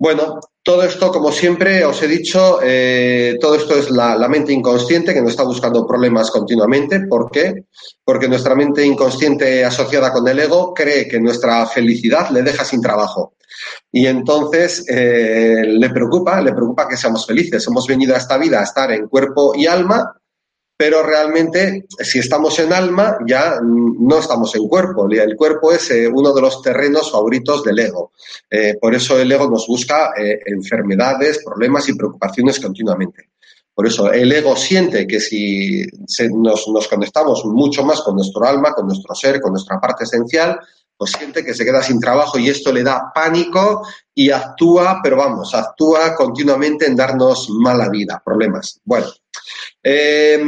Bueno, 0.04 0.38
todo 0.62 0.82
esto, 0.82 1.10
como 1.10 1.32
siempre 1.32 1.82
os 1.82 2.02
he 2.02 2.06
dicho, 2.06 2.58
eh, 2.62 3.38
todo 3.40 3.54
esto 3.54 3.74
es 3.74 3.90
la, 3.90 4.28
mente 4.28 4.52
inconsciente 4.52 5.14
que 5.14 5.22
nos 5.22 5.30
está 5.30 5.44
buscando 5.44 5.86
problemas 5.86 6.30
continuamente. 6.30 7.06
¿Por 7.06 7.30
qué? 7.30 7.64
Porque 8.04 8.28
nuestra 8.28 8.54
mente 8.54 8.84
inconsciente 8.84 9.64
asociada 9.64 10.12
con 10.12 10.28
el 10.28 10.38
ego 10.38 10.74
cree 10.74 11.08
que 11.08 11.18
nuestra 11.18 11.64
felicidad 11.64 12.28
le 12.28 12.42
deja 12.42 12.66
sin 12.66 12.82
trabajo. 12.82 13.36
Y 13.90 14.06
entonces 14.06 14.84
eh, 14.90 15.62
le 15.66 15.88
preocupa, 15.88 16.38
le 16.42 16.52
preocupa 16.52 16.86
que 16.86 16.98
seamos 16.98 17.26
felices. 17.26 17.66
Hemos 17.66 17.86
venido 17.86 18.14
a 18.14 18.18
esta 18.18 18.36
vida 18.36 18.60
a 18.60 18.64
estar 18.64 18.92
en 18.92 19.08
cuerpo 19.08 19.54
y 19.56 19.66
alma 19.66 20.20
pero 20.76 21.02
realmente 21.02 21.86
si 22.00 22.18
estamos 22.18 22.58
en 22.58 22.72
alma 22.72 23.18
ya 23.26 23.60
no 23.62 24.18
estamos 24.18 24.54
en 24.56 24.66
cuerpo. 24.68 25.08
El 25.10 25.36
cuerpo 25.36 25.72
es 25.72 25.90
eh, 25.90 26.08
uno 26.08 26.32
de 26.32 26.40
los 26.40 26.62
terrenos 26.62 27.10
favoritos 27.12 27.62
del 27.62 27.78
ego. 27.78 28.12
Eh, 28.50 28.76
por 28.80 28.94
eso 28.94 29.18
el 29.18 29.30
ego 29.30 29.48
nos 29.48 29.66
busca 29.66 30.12
eh, 30.16 30.40
enfermedades, 30.46 31.42
problemas 31.44 31.88
y 31.88 31.94
preocupaciones 31.94 32.58
continuamente. 32.58 33.30
Por 33.72 33.86
eso 33.86 34.12
el 34.12 34.30
ego 34.32 34.56
siente 34.56 35.06
que 35.06 35.20
si 35.20 35.84
nos, 36.32 36.68
nos 36.68 36.88
conectamos 36.88 37.44
mucho 37.44 37.84
más 37.84 38.00
con 38.02 38.16
nuestro 38.16 38.44
alma, 38.44 38.72
con 38.72 38.86
nuestro 38.86 39.14
ser, 39.14 39.40
con 39.40 39.52
nuestra 39.52 39.80
parte 39.80 40.04
esencial, 40.04 40.58
pues 40.96 41.12
siente 41.12 41.44
que 41.44 41.54
se 41.54 41.64
queda 41.64 41.82
sin 41.82 41.98
trabajo 41.98 42.38
y 42.38 42.48
esto 42.48 42.72
le 42.72 42.84
da 42.84 43.10
pánico 43.12 43.82
y 44.14 44.30
actúa, 44.30 45.00
pero 45.02 45.16
vamos, 45.16 45.54
actúa 45.54 46.14
continuamente 46.14 46.86
en 46.86 46.94
darnos 46.94 47.50
mala 47.50 47.88
vida, 47.88 48.22
problemas. 48.24 48.80
Bueno, 48.84 49.06
eh, 49.84 50.42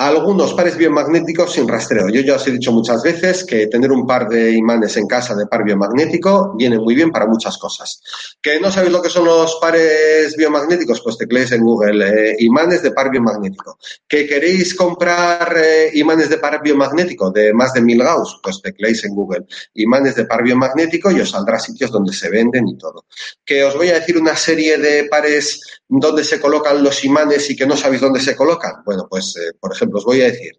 algunos 0.00 0.54
pares 0.54 0.78
biomagnéticos 0.78 1.52
sin 1.52 1.68
rastreo. 1.68 2.08
Yo 2.08 2.22
ya 2.22 2.36
os 2.36 2.46
he 2.46 2.52
dicho 2.52 2.72
muchas 2.72 3.02
veces 3.02 3.44
que 3.44 3.66
tener 3.66 3.92
un 3.92 4.06
par 4.06 4.30
de 4.30 4.52
imanes 4.52 4.96
en 4.96 5.06
casa 5.06 5.34
de 5.34 5.46
par 5.46 5.62
biomagnético 5.62 6.54
viene 6.56 6.78
muy 6.78 6.94
bien 6.94 7.10
para 7.10 7.26
muchas 7.26 7.58
cosas. 7.58 8.00
¿Que 8.40 8.58
no 8.58 8.70
sabéis 8.70 8.92
lo 8.92 9.02
que 9.02 9.10
son 9.10 9.26
los 9.26 9.58
pares 9.60 10.34
biomagnéticos? 10.38 11.02
Pues 11.02 11.18
tecleéis 11.18 11.52
en 11.52 11.62
Google 11.62 12.30
eh, 12.30 12.36
imanes 12.38 12.82
de 12.82 12.92
par 12.92 13.10
biomagnético. 13.10 13.78
¿Que 14.08 14.26
queréis 14.26 14.74
comprar 14.74 15.54
eh, 15.62 15.90
imanes 15.92 16.30
de 16.30 16.38
par 16.38 16.62
biomagnético 16.62 17.30
de 17.30 17.52
más 17.52 17.74
de 17.74 17.82
mil 17.82 18.02
Gauss? 18.02 18.40
Pues 18.42 18.62
tecleéis 18.62 19.04
en 19.04 19.14
Google 19.14 19.44
imanes 19.74 20.14
de 20.14 20.24
par 20.24 20.42
biomagnético 20.42 21.10
y 21.10 21.20
os 21.20 21.30
saldrá 21.30 21.58
sitios 21.58 21.90
donde 21.90 22.14
se 22.14 22.30
venden 22.30 22.66
y 22.68 22.78
todo. 22.78 23.04
¿Que 23.44 23.64
os 23.64 23.76
voy 23.76 23.90
a 23.90 24.00
decir 24.00 24.16
una 24.16 24.34
serie 24.34 24.78
de 24.78 25.04
pares 25.10 25.60
donde 25.90 26.22
se 26.22 26.40
colocan 26.40 26.82
los 26.84 27.04
imanes 27.04 27.50
y 27.50 27.56
que 27.56 27.66
no 27.66 27.76
sabéis 27.76 28.00
dónde 28.00 28.20
se 28.20 28.36
colocan? 28.36 28.84
Bueno, 28.84 29.08
pues 29.10 29.36
eh, 29.36 29.54
por 29.58 29.72
ejemplo 29.72 29.98
os 29.98 30.04
voy 30.04 30.22
a 30.22 30.26
decir. 30.26 30.52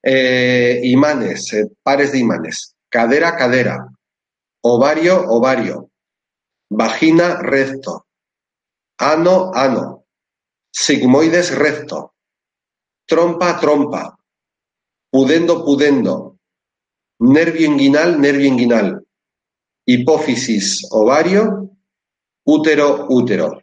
Eh, 0.00 0.80
imanes, 0.84 1.52
eh, 1.52 1.68
pares 1.82 2.12
de 2.12 2.18
imanes. 2.18 2.76
Cadera, 2.88 3.36
cadera. 3.36 3.88
Ovario, 4.62 5.24
ovario. 5.28 5.90
Vagina, 6.70 7.40
recto. 7.42 8.06
Ano, 8.98 9.50
ano. 9.52 10.04
Sigmoides, 10.70 11.56
recto. 11.56 12.14
Trompa, 13.04 13.58
trompa. 13.58 14.16
Pudendo, 15.10 15.64
pudendo. 15.64 16.38
Nervio 17.18 17.66
inguinal, 17.66 18.20
nervio 18.20 18.46
inguinal. 18.46 19.04
Hipófisis, 19.84 20.86
ovario. 20.92 21.68
Útero, 22.44 23.06
útero 23.08 23.61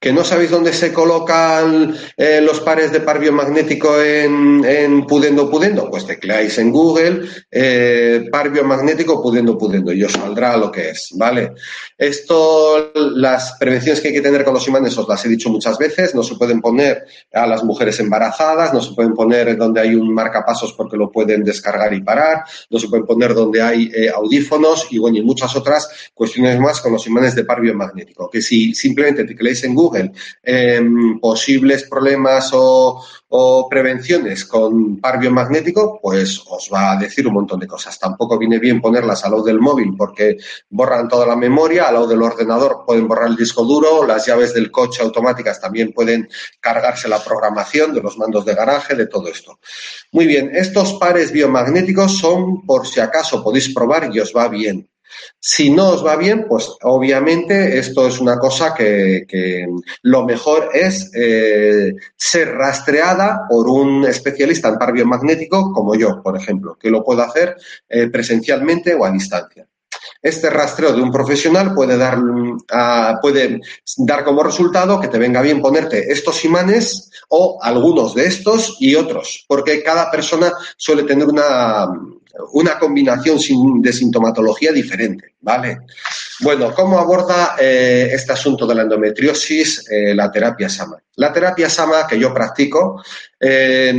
que 0.00 0.12
no 0.12 0.22
sabéis 0.22 0.50
dónde 0.50 0.72
se 0.72 0.92
colocan 0.92 1.94
eh, 2.16 2.40
los 2.40 2.60
pares 2.60 2.92
de 2.92 3.00
par 3.00 3.18
biomagnético 3.18 4.00
en, 4.00 4.64
en 4.64 5.04
Pudendo 5.06 5.50
Pudendo, 5.50 5.90
pues 5.90 6.06
tecleáis 6.06 6.56
en 6.58 6.70
Google 6.70 7.22
eh, 7.50 8.28
par 8.30 8.50
biomagnético 8.50 9.20
Pudendo 9.20 9.58
Pudendo 9.58 9.92
y 9.92 10.04
os 10.04 10.12
saldrá 10.12 10.56
lo 10.56 10.70
que 10.70 10.90
es, 10.90 11.10
¿vale? 11.16 11.52
Esto, 11.96 12.92
las 12.94 13.56
prevenciones 13.58 14.00
que 14.00 14.08
hay 14.08 14.14
que 14.14 14.20
tener 14.20 14.44
con 14.44 14.54
los 14.54 14.68
imanes 14.68 14.96
os 14.96 15.08
las 15.08 15.24
he 15.24 15.28
dicho 15.28 15.50
muchas 15.50 15.76
veces, 15.78 16.14
no 16.14 16.22
se 16.22 16.36
pueden 16.36 16.60
poner 16.60 17.04
a 17.32 17.46
las 17.48 17.64
mujeres 17.64 17.98
embarazadas, 17.98 18.72
no 18.72 18.80
se 18.80 18.94
pueden 18.94 19.14
poner 19.14 19.56
donde 19.56 19.80
hay 19.80 19.96
un 19.96 20.14
marcapasos 20.14 20.74
porque 20.74 20.96
lo 20.96 21.10
pueden 21.10 21.42
descargar 21.42 21.92
y 21.92 22.02
parar, 22.02 22.44
no 22.70 22.78
se 22.78 22.86
pueden 22.86 23.04
poner 23.04 23.34
donde 23.34 23.60
hay 23.60 23.90
eh, 23.92 24.10
audífonos 24.14 24.86
y 24.90 24.98
bueno, 24.98 25.18
y 25.18 25.22
muchas 25.22 25.56
otras 25.56 25.88
cuestiones 26.14 26.60
más 26.60 26.80
con 26.80 26.92
los 26.92 27.04
imanes 27.08 27.34
de 27.34 27.44
par 27.44 27.60
biomagnético, 27.60 28.30
que 28.30 28.40
si 28.40 28.74
simplemente 28.74 29.24
tecleáis 29.24 29.64
en 29.64 29.74
Google 29.74 29.87
Em, 30.42 31.18
posibles 31.20 31.84
problemas 31.88 32.50
o, 32.52 33.04
prevenciones 33.68 34.46
con 34.46 35.00
par 35.00 35.18
biomagnético, 35.18 36.00
pues 36.02 36.42
os 36.48 36.70
va 36.72 36.92
a 36.92 36.96
decir 36.96 37.26
un 37.26 37.34
montón 37.34 37.60
de 37.60 37.66
cosas. 37.66 37.98
Tampoco 37.98 38.38
viene 38.38 38.58
bien 38.58 38.80
ponerlas 38.80 39.22
al 39.24 39.32
lado 39.32 39.44
del 39.44 39.60
móvil 39.60 39.94
porque 39.96 40.38
borran 40.70 41.08
toda 41.08 41.26
la 41.26 41.36
memoria, 41.36 41.88
al 41.88 41.94
lado 41.94 42.06
del 42.06 42.22
ordenador 42.22 42.84
pueden 42.86 43.06
borrar 43.06 43.28
el 43.28 43.36
disco 43.36 43.64
duro, 43.64 44.06
las 44.06 44.24
llaves 44.26 44.54
del 44.54 44.70
coche 44.70 45.02
automáticas 45.02 45.60
también 45.60 45.92
pueden 45.92 46.26
cargarse 46.58 47.06
la 47.06 47.22
programación 47.22 47.92
de 47.92 48.00
los 48.00 48.16
mandos 48.16 48.46
de 48.46 48.54
garaje, 48.54 48.94
de 48.94 49.06
todo 49.06 49.28
esto. 49.28 49.58
Muy 50.12 50.26
bien, 50.26 50.50
estos 50.54 50.94
pares 50.94 51.30
biomagnéticos 51.30 52.16
son 52.16 52.64
por 52.64 52.86
si 52.86 53.00
acaso 53.00 53.44
podéis 53.44 53.74
probar 53.74 54.08
y 54.10 54.20
os 54.20 54.32
va 54.34 54.48
bien. 54.48 54.88
Si 55.40 55.70
no 55.70 55.90
os 55.90 56.04
va 56.04 56.16
bien, 56.16 56.46
pues 56.48 56.68
obviamente 56.82 57.78
esto 57.78 58.06
es 58.06 58.18
una 58.18 58.38
cosa 58.38 58.74
que, 58.74 59.66
lo 60.02 60.24
mejor 60.24 60.70
es 60.74 61.10
eh, 61.14 61.94
ser 62.16 62.54
rastreada 62.54 63.46
por 63.48 63.68
un 63.68 64.04
especialista 64.04 64.68
en 64.68 64.78
par 64.78 64.92
biomagnético 64.92 65.72
como 65.72 65.94
yo, 65.94 66.22
por 66.22 66.36
ejemplo, 66.36 66.76
que 66.80 66.90
lo 66.90 67.04
puedo 67.04 67.22
hacer 67.22 67.56
eh, 67.88 68.08
presencialmente 68.08 68.94
o 68.94 69.04
a 69.04 69.10
distancia. 69.10 69.66
Este 70.20 70.50
rastreo 70.50 70.92
de 70.92 71.02
un 71.02 71.12
profesional 71.12 71.74
puede 71.74 71.96
dar, 71.96 72.18
ah, 72.72 73.18
puede 73.22 73.60
dar 73.98 74.24
como 74.24 74.42
resultado 74.42 75.00
que 75.00 75.08
te 75.08 75.18
venga 75.18 75.42
bien 75.42 75.62
ponerte 75.62 76.10
estos 76.12 76.44
imanes 76.44 77.10
o 77.28 77.58
algunos 77.62 78.14
de 78.14 78.26
estos 78.26 78.76
y 78.80 78.94
otros, 78.94 79.44
porque 79.46 79.82
cada 79.82 80.10
persona 80.10 80.52
suele 80.76 81.04
tener 81.04 81.28
una, 81.28 81.86
una 82.52 82.78
combinación 82.78 83.38
de 83.82 83.92
sintomatología 83.92 84.72
diferente, 84.72 85.34
¿vale? 85.40 85.78
Bueno, 86.40 86.72
¿cómo 86.74 86.98
aborda 86.98 87.56
eh, 87.58 88.10
este 88.12 88.32
asunto 88.32 88.66
de 88.66 88.74
la 88.74 88.82
endometriosis 88.82 89.90
eh, 89.90 90.14
la 90.14 90.30
terapia 90.30 90.68
SAMA? 90.68 91.02
La 91.16 91.32
terapia 91.32 91.68
SAMA 91.68 92.06
que 92.06 92.18
yo 92.18 92.32
practico 92.32 93.02
eh, 93.40 93.92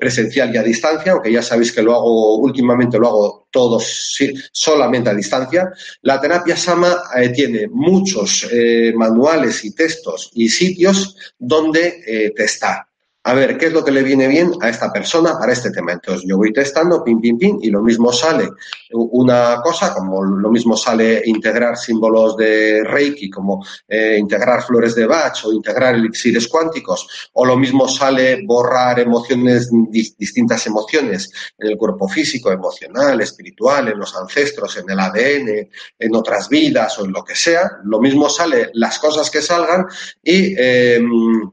presencial 0.00 0.52
y 0.52 0.58
a 0.58 0.62
distancia, 0.62 1.12
aunque 1.12 1.30
ya 1.30 1.42
sabéis 1.42 1.72
que 1.72 1.82
lo 1.82 1.94
hago 1.94 2.38
últimamente, 2.38 2.98
lo 2.98 3.08
hago 3.08 3.48
todo 3.52 3.80
solamente 3.80 5.10
a 5.10 5.14
distancia. 5.14 5.72
La 6.02 6.20
terapia 6.20 6.56
SAMA 6.56 7.04
tiene 7.32 7.68
muchos 7.68 8.48
manuales 8.94 9.64
y 9.64 9.72
textos 9.72 10.30
y 10.34 10.48
sitios 10.48 11.16
donde 11.38 12.32
testar 12.34 12.84
a 13.24 13.34
ver 13.34 13.56
qué 13.56 13.66
es 13.66 13.72
lo 13.72 13.84
que 13.84 13.90
le 13.90 14.02
viene 14.02 14.28
bien 14.28 14.52
a 14.60 14.68
esta 14.68 14.92
persona 14.92 15.38
para 15.38 15.52
este 15.52 15.70
tema. 15.70 15.92
Entonces 15.92 16.24
yo 16.28 16.36
voy 16.36 16.52
testando, 16.52 17.02
pin, 17.02 17.20
pin, 17.20 17.38
pin, 17.38 17.58
y 17.62 17.70
lo 17.70 17.82
mismo 17.82 18.12
sale 18.12 18.50
una 18.92 19.60
cosa, 19.62 19.94
como 19.94 20.22
lo 20.22 20.50
mismo 20.50 20.76
sale 20.76 21.22
integrar 21.24 21.76
símbolos 21.76 22.36
de 22.36 22.84
Reiki, 22.84 23.30
como 23.30 23.64
eh, 23.88 24.16
integrar 24.18 24.62
flores 24.62 24.94
de 24.94 25.06
Bach 25.06 25.44
o 25.44 25.52
integrar 25.52 25.94
elixires 25.94 26.46
cuánticos, 26.48 27.30
o 27.32 27.44
lo 27.44 27.56
mismo 27.56 27.88
sale 27.88 28.42
borrar 28.44 29.00
emociones, 29.00 29.70
distintas 29.90 30.66
emociones 30.66 31.32
en 31.58 31.70
el 31.70 31.76
cuerpo 31.78 32.06
físico, 32.08 32.52
emocional, 32.52 33.20
espiritual, 33.20 33.88
en 33.88 33.98
los 33.98 34.14
ancestros, 34.14 34.76
en 34.76 34.90
el 34.90 35.00
ADN, 35.00 35.68
en 35.98 36.14
otras 36.14 36.48
vidas 36.48 36.98
o 36.98 37.04
en 37.04 37.12
lo 37.12 37.24
que 37.24 37.34
sea. 37.34 37.78
Lo 37.84 38.00
mismo 38.00 38.28
sale 38.28 38.70
las 38.74 38.98
cosas 38.98 39.30
que 39.30 39.40
salgan 39.42 39.86
y 40.22 40.54
em, 40.56 41.50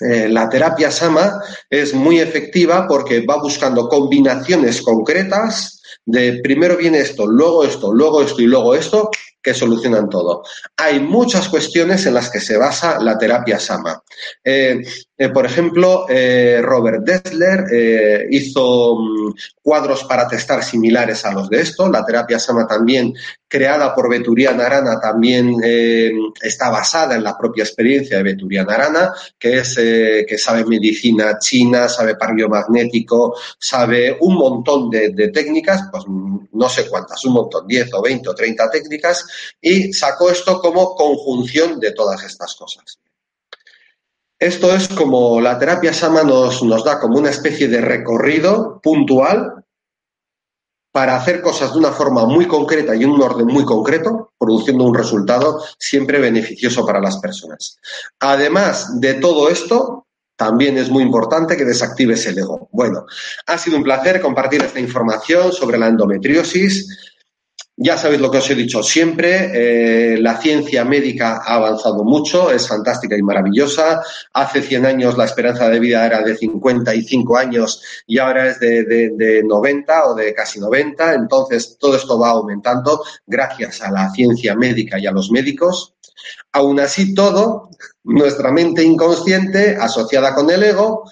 eh, 0.00 0.28
la 0.28 0.48
terapia 0.48 0.90
Sama 0.90 1.40
es 1.70 1.94
muy 1.94 2.20
efectiva 2.20 2.86
porque 2.86 3.24
va 3.24 3.40
buscando 3.40 3.88
combinaciones 3.88 4.82
concretas 4.82 5.80
de 6.04 6.40
primero 6.42 6.76
viene 6.76 6.98
esto, 6.98 7.26
luego 7.26 7.64
esto, 7.64 7.92
luego 7.92 8.22
esto 8.22 8.40
y 8.42 8.46
luego 8.46 8.74
esto, 8.74 9.10
que 9.46 9.54
solucionan 9.54 10.10
todo. 10.10 10.42
Hay 10.76 10.98
muchas 10.98 11.48
cuestiones 11.48 12.04
en 12.04 12.14
las 12.14 12.30
que 12.30 12.40
se 12.40 12.56
basa 12.56 12.98
la 12.98 13.16
terapia 13.16 13.60
Sama. 13.60 14.02
Eh, 14.42 14.82
eh, 15.16 15.28
por 15.28 15.46
ejemplo, 15.46 16.04
eh, 16.08 16.60
Robert 16.60 17.04
Dessler 17.04 18.26
hizo 18.28 18.96
mm, 18.96 19.34
cuadros 19.62 20.02
para 20.02 20.26
testar 20.26 20.64
similares 20.64 21.24
a 21.24 21.32
los 21.32 21.48
de 21.48 21.60
esto. 21.60 21.88
La 21.88 22.04
terapia 22.04 22.40
Sama 22.40 22.66
también, 22.66 23.14
creada 23.46 23.94
por 23.94 24.10
Beturiana 24.10 24.66
Arana, 24.66 24.98
también 24.98 25.54
está 26.42 26.68
basada 26.68 27.14
en 27.14 27.22
la 27.22 27.38
propia 27.38 27.62
experiencia 27.62 28.16
de 28.16 28.24
Beturiana 28.24 28.74
Arana, 28.74 29.12
que 29.38 29.58
es 29.58 29.76
que 29.76 30.38
sabe 30.38 30.64
medicina 30.64 31.38
china, 31.38 31.88
sabe 31.88 32.16
par 32.16 32.34
biomagnético, 32.34 33.36
sabe 33.58 34.16
un 34.20 34.34
montón 34.34 34.90
de, 34.90 35.28
técnicas, 35.28 35.82
pues 35.90 36.04
no 36.08 36.68
sé 36.68 36.88
cuántas, 36.88 37.24
un 37.24 37.34
montón, 37.34 37.66
10 37.66 37.94
o 37.94 38.02
20 38.02 38.28
o 38.28 38.34
30 38.34 38.70
técnicas 38.70 39.24
y 39.60 39.92
sacó 39.92 40.30
esto 40.30 40.60
como 40.60 40.94
conjunción 40.94 41.80
de 41.80 41.92
todas 41.92 42.22
estas 42.24 42.54
cosas. 42.54 42.98
Esto 44.38 44.74
es 44.74 44.88
como 44.88 45.40
la 45.40 45.58
terapia 45.58 45.92
Sama 45.92 46.22
nos, 46.22 46.62
nos 46.62 46.84
da 46.84 47.00
como 47.00 47.18
una 47.18 47.30
especie 47.30 47.68
de 47.68 47.80
recorrido 47.80 48.80
puntual 48.82 49.64
para 50.96 51.16
hacer 51.16 51.42
cosas 51.42 51.72
de 51.72 51.78
una 51.78 51.92
forma 51.92 52.24
muy 52.24 52.46
concreta 52.46 52.96
y 52.96 53.04
en 53.04 53.10
un 53.10 53.20
orden 53.20 53.46
muy 53.46 53.66
concreto, 53.66 54.32
produciendo 54.38 54.84
un 54.84 54.94
resultado 54.94 55.62
siempre 55.78 56.18
beneficioso 56.18 56.86
para 56.86 57.00
las 57.00 57.18
personas. 57.18 57.78
Además 58.18 58.98
de 58.98 59.14
todo 59.14 59.50
esto, 59.50 60.06
también 60.36 60.78
es 60.78 60.90
muy 60.90 61.02
importante 61.02 61.56
que 61.56 61.64
desactives 61.64 62.26
el 62.26 62.38
ego. 62.38 62.68
Bueno, 62.72 63.04
ha 63.46 63.58
sido 63.58 63.78
un 63.78 63.82
placer 63.82 64.20
compartir 64.20 64.62
esta 64.62 64.80
información 64.80 65.52
sobre 65.52 65.78
la 65.78 65.88
endometriosis. 65.88 67.15
Ya 67.78 67.98
sabéis 67.98 68.22
lo 68.22 68.30
que 68.30 68.38
os 68.38 68.48
he 68.48 68.54
dicho 68.54 68.82
siempre, 68.82 69.50
eh, 69.52 70.16
la 70.18 70.38
ciencia 70.38 70.82
médica 70.82 71.42
ha 71.44 71.56
avanzado 71.56 72.04
mucho, 72.04 72.50
es 72.50 72.66
fantástica 72.66 73.18
y 73.18 73.22
maravillosa. 73.22 74.00
Hace 74.32 74.62
100 74.62 74.86
años 74.86 75.18
la 75.18 75.26
esperanza 75.26 75.68
de 75.68 75.78
vida 75.78 76.06
era 76.06 76.22
de 76.22 76.34
55 76.34 77.36
años 77.36 77.82
y 78.06 78.18
ahora 78.18 78.48
es 78.48 78.60
de, 78.60 78.84
de 78.84 79.42
90 79.44 80.06
o 80.06 80.14
de 80.14 80.32
casi 80.32 80.58
90. 80.58 81.14
Entonces, 81.14 81.76
todo 81.78 81.96
esto 81.96 82.18
va 82.18 82.30
aumentando 82.30 83.02
gracias 83.26 83.82
a 83.82 83.90
la 83.90 84.10
ciencia 84.10 84.56
médica 84.56 84.98
y 84.98 85.06
a 85.06 85.12
los 85.12 85.30
médicos. 85.30 85.92
Aún 86.52 86.80
así, 86.80 87.14
todo, 87.14 87.68
nuestra 88.04 88.52
mente 88.52 88.82
inconsciente, 88.82 89.76
asociada 89.76 90.34
con 90.34 90.48
el 90.48 90.62
ego, 90.62 91.04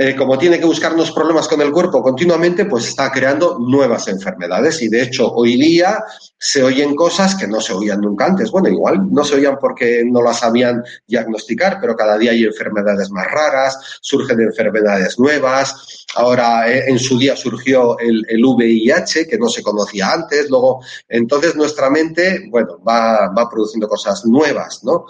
eh, 0.00 0.14
como 0.14 0.38
tiene 0.38 0.60
que 0.60 0.64
buscarnos 0.64 1.10
problemas 1.10 1.48
con 1.48 1.60
el 1.60 1.72
cuerpo 1.72 2.00
continuamente, 2.00 2.66
pues 2.66 2.86
está 2.86 3.10
creando 3.10 3.58
nuevas 3.58 4.06
enfermedades. 4.06 4.80
Y 4.80 4.88
de 4.88 5.02
hecho, 5.02 5.32
hoy 5.32 5.56
día 5.56 6.04
se 6.38 6.62
oyen 6.62 6.94
cosas 6.94 7.34
que 7.34 7.48
no 7.48 7.60
se 7.60 7.72
oían 7.72 8.00
nunca 8.00 8.26
antes. 8.26 8.52
Bueno, 8.52 8.68
igual 8.68 9.12
no 9.12 9.24
se 9.24 9.34
oían 9.34 9.58
porque 9.60 10.04
no 10.06 10.22
las 10.22 10.38
sabían 10.38 10.84
diagnosticar, 11.04 11.78
pero 11.80 11.96
cada 11.96 12.16
día 12.16 12.30
hay 12.30 12.44
enfermedades 12.44 13.10
más 13.10 13.26
raras, 13.28 13.98
surgen 14.00 14.40
enfermedades 14.40 15.18
nuevas. 15.18 16.06
Ahora, 16.14 16.72
eh, 16.72 16.84
en 16.86 16.98
su 17.00 17.18
día 17.18 17.36
surgió 17.36 17.98
el, 17.98 18.24
el, 18.28 18.44
VIH, 18.44 19.26
que 19.26 19.36
no 19.36 19.48
se 19.48 19.64
conocía 19.64 20.12
antes. 20.12 20.48
Luego, 20.48 20.80
entonces 21.08 21.56
nuestra 21.56 21.90
mente, 21.90 22.46
bueno, 22.48 22.78
va, 22.86 23.32
va 23.36 23.50
produciendo 23.50 23.88
cosas 23.88 24.24
nuevas, 24.26 24.84
¿no? 24.84 25.06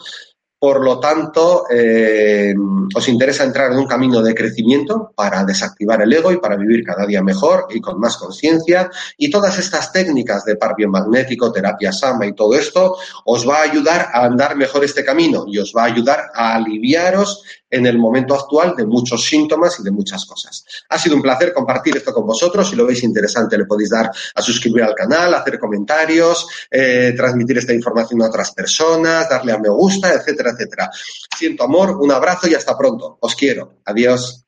Por 0.61 0.85
lo 0.85 0.99
tanto, 0.99 1.67
eh, 1.71 2.53
os 2.93 3.09
interesa 3.09 3.45
entrar 3.45 3.71
en 3.71 3.79
un 3.79 3.87
camino 3.87 4.21
de 4.21 4.35
crecimiento 4.35 5.13
para 5.15 5.45
desactivar 5.45 6.03
el 6.03 6.13
ego 6.13 6.33
y 6.33 6.39
para 6.39 6.57
vivir 6.57 6.83
cada 6.83 7.07
día 7.07 7.23
mejor 7.23 7.67
y 7.71 7.81
con 7.81 8.01
más 8.01 8.17
conciencia. 8.17 8.91
Y 9.17 9.31
todas 9.31 9.57
estas 9.57 9.93
técnicas 9.93 10.45
de 10.45 10.57
par 10.57 10.75
biomagnético, 10.77 11.53
terapia 11.53 11.93
sama 11.93 12.27
y 12.27 12.35
todo 12.35 12.59
esto 12.59 12.97
os 13.25 13.49
va 13.49 13.59
a 13.59 13.71
ayudar 13.71 14.09
a 14.13 14.25
andar 14.25 14.57
mejor 14.57 14.85
este 14.85 15.05
camino 15.05 15.45
y 15.47 15.59
os 15.59 15.73
va 15.77 15.83
a 15.83 15.87
ayudar 15.87 16.31
a 16.35 16.57
aliviaros 16.57 17.45
en 17.71 17.87
el 17.87 17.99
momento 17.99 18.35
actual 18.35 18.75
de 18.77 18.87
muchos 18.87 19.25
síntomas 19.25 19.79
y 19.81 19.83
de 19.83 19.91
muchas 19.91 20.25
cosas. 20.25 20.65
Ha 20.89 20.99
sido 20.99 21.17
un 21.17 21.23
placer 21.23 21.53
compartir 21.53 21.97
esto 21.97 22.13
con 22.13 22.27
vosotros. 22.27 22.69
Si 22.69 22.77
lo 22.77 22.87
veis 22.87 23.03
interesante, 23.03 23.59
le 23.59 23.67
podéis 23.67 23.91
dar 23.91 24.11
a 24.35 24.43
suscribir 24.43 24.83
al 24.83 24.95
canal, 24.95 25.35
hacer 25.35 25.59
comentarios, 25.59 26.47
eh, 26.71 27.13
transmitir 27.17 27.59
esta 27.59 27.73
información 27.73 28.23
a 28.23 28.27
otras 28.27 28.53
personas, 28.53 29.29
darle 29.29 29.53
a 29.53 29.59
me 29.59 29.69
gusta, 29.69 30.13
etcétera, 30.13 30.51
etcétera. 30.51 30.91
Siento 31.37 31.65
amor, 31.65 31.97
un 32.01 32.11
abrazo 32.11 32.49
y 32.49 32.55
hasta 32.55 32.77
pronto. 32.77 33.19
Os 33.21 33.35
quiero. 33.35 33.81
Adiós. 33.85 34.48